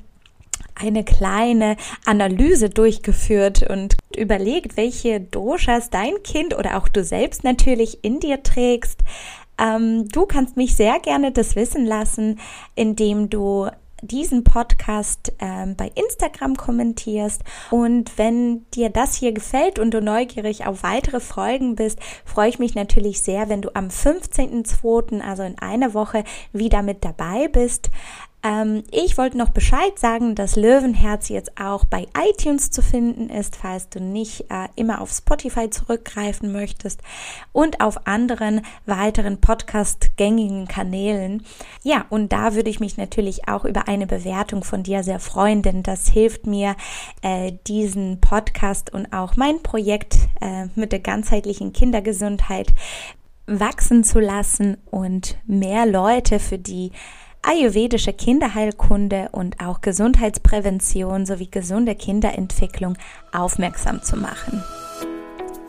eine 0.79 1.03
kleine 1.03 1.75
Analyse 2.05 2.69
durchgeführt 2.69 3.69
und 3.69 3.97
überlegt, 4.15 4.77
welche 4.77 5.19
Doshas 5.19 5.89
dein 5.89 6.23
Kind 6.23 6.57
oder 6.57 6.77
auch 6.77 6.87
du 6.87 7.03
selbst 7.03 7.43
natürlich 7.43 8.03
in 8.03 8.19
dir 8.19 8.43
trägst. 8.43 9.01
Ähm, 9.57 10.07
du 10.09 10.25
kannst 10.25 10.57
mich 10.57 10.75
sehr 10.75 10.99
gerne 10.99 11.31
das 11.31 11.55
wissen 11.55 11.85
lassen, 11.85 12.39
indem 12.75 13.29
du 13.29 13.69
diesen 14.01 14.43
Podcast 14.43 15.33
ähm, 15.39 15.75
bei 15.75 15.91
Instagram 15.95 16.55
kommentierst. 16.55 17.43
Und 17.69 18.17
wenn 18.17 18.69
dir 18.71 18.89
das 18.89 19.15
hier 19.15 19.33
gefällt 19.33 19.79
und 19.79 19.93
du 19.93 20.01
neugierig 20.01 20.65
auf 20.65 20.83
weitere 20.83 21.19
Folgen 21.19 21.75
bist, 21.75 21.99
freue 22.25 22.49
ich 22.49 22.59
mich 22.59 22.75
natürlich 22.75 23.21
sehr, 23.21 23.49
wenn 23.49 23.61
du 23.61 23.75
am 23.75 23.87
15.02., 23.87 25.21
also 25.21 25.43
in 25.43 25.59
einer 25.59 25.93
Woche, 25.93 26.23
wieder 26.53 26.81
mit 26.81 27.03
dabei 27.03 27.47
bist. 27.47 27.89
Ähm, 28.41 28.83
ich 28.91 29.17
wollte 29.17 29.37
noch 29.37 29.49
Bescheid 29.49 29.99
sagen, 29.99 30.33
dass 30.33 30.55
Löwenherz 30.55 31.27
jetzt 31.27 31.59
auch 31.59 31.83
bei 31.83 32.07
iTunes 32.17 32.71
zu 32.71 32.81
finden 32.81 33.29
ist, 33.29 33.57
falls 33.57 33.89
du 33.89 33.99
nicht 33.99 34.45
äh, 34.49 34.67
immer 34.75 35.01
auf 35.01 35.11
Spotify 35.11 35.69
zurückgreifen 35.69 36.51
möchtest 36.51 37.01
und 37.51 37.81
auf 37.81 38.07
anderen 38.07 38.61
weiteren 38.85 39.41
Podcast-gängigen 39.41 40.67
Kanälen. 40.67 41.43
Ja, 41.83 42.05
und 42.09 42.31
da 42.31 42.55
würde 42.55 42.69
ich 42.69 42.79
mich 42.79 42.95
natürlich 42.95 43.49
auch 43.49 43.65
über 43.65 43.89
eine 43.89 44.07
Bewertung 44.07 44.63
von 44.63 44.83
dir 44.83 45.03
sehr 45.03 45.19
freuen, 45.19 45.61
denn 45.61 45.83
das 45.83 46.07
hilft 46.07 46.47
mir, 46.47 46.75
äh, 47.21 47.53
diesen 47.67 48.21
Podcast 48.21 48.93
und 48.93 49.11
auch 49.11 49.35
mein 49.35 49.61
Projekt 49.63 50.15
äh, 50.39 50.67
mit 50.75 50.93
der 50.93 50.99
ganzheitlichen 50.99 51.73
Kindergesundheit 51.73 52.73
wachsen 53.47 54.03
zu 54.03 54.19
lassen 54.19 54.77
und 54.91 55.37
mehr 55.45 55.85
Leute 55.85 56.39
für 56.39 56.59
die 56.59 56.91
ayurvedische 57.41 58.13
Kinderheilkunde 58.13 59.29
und 59.31 59.59
auch 59.59 59.81
Gesundheitsprävention 59.81 61.25
sowie 61.25 61.49
gesunde 61.49 61.95
Kinderentwicklung 61.95 62.97
aufmerksam 63.31 64.01
zu 64.03 64.17
machen. 64.17 64.63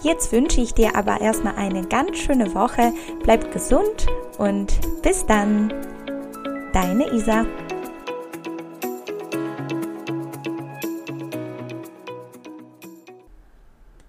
Jetzt 0.03 0.33
wünsche 0.33 0.63
ich 0.63 0.73
dir 0.73 0.97
aber 0.97 1.21
erstmal 1.21 1.57
eine 1.57 1.83
ganz 1.87 2.19
schöne 2.19 2.55
Woche. 2.55 2.93
Bleib 3.23 3.53
gesund 3.53 4.07
und 4.39 4.73
bis 5.03 5.27
dann. 5.27 5.73
Deine 6.73 7.13
Isa. 7.13 7.45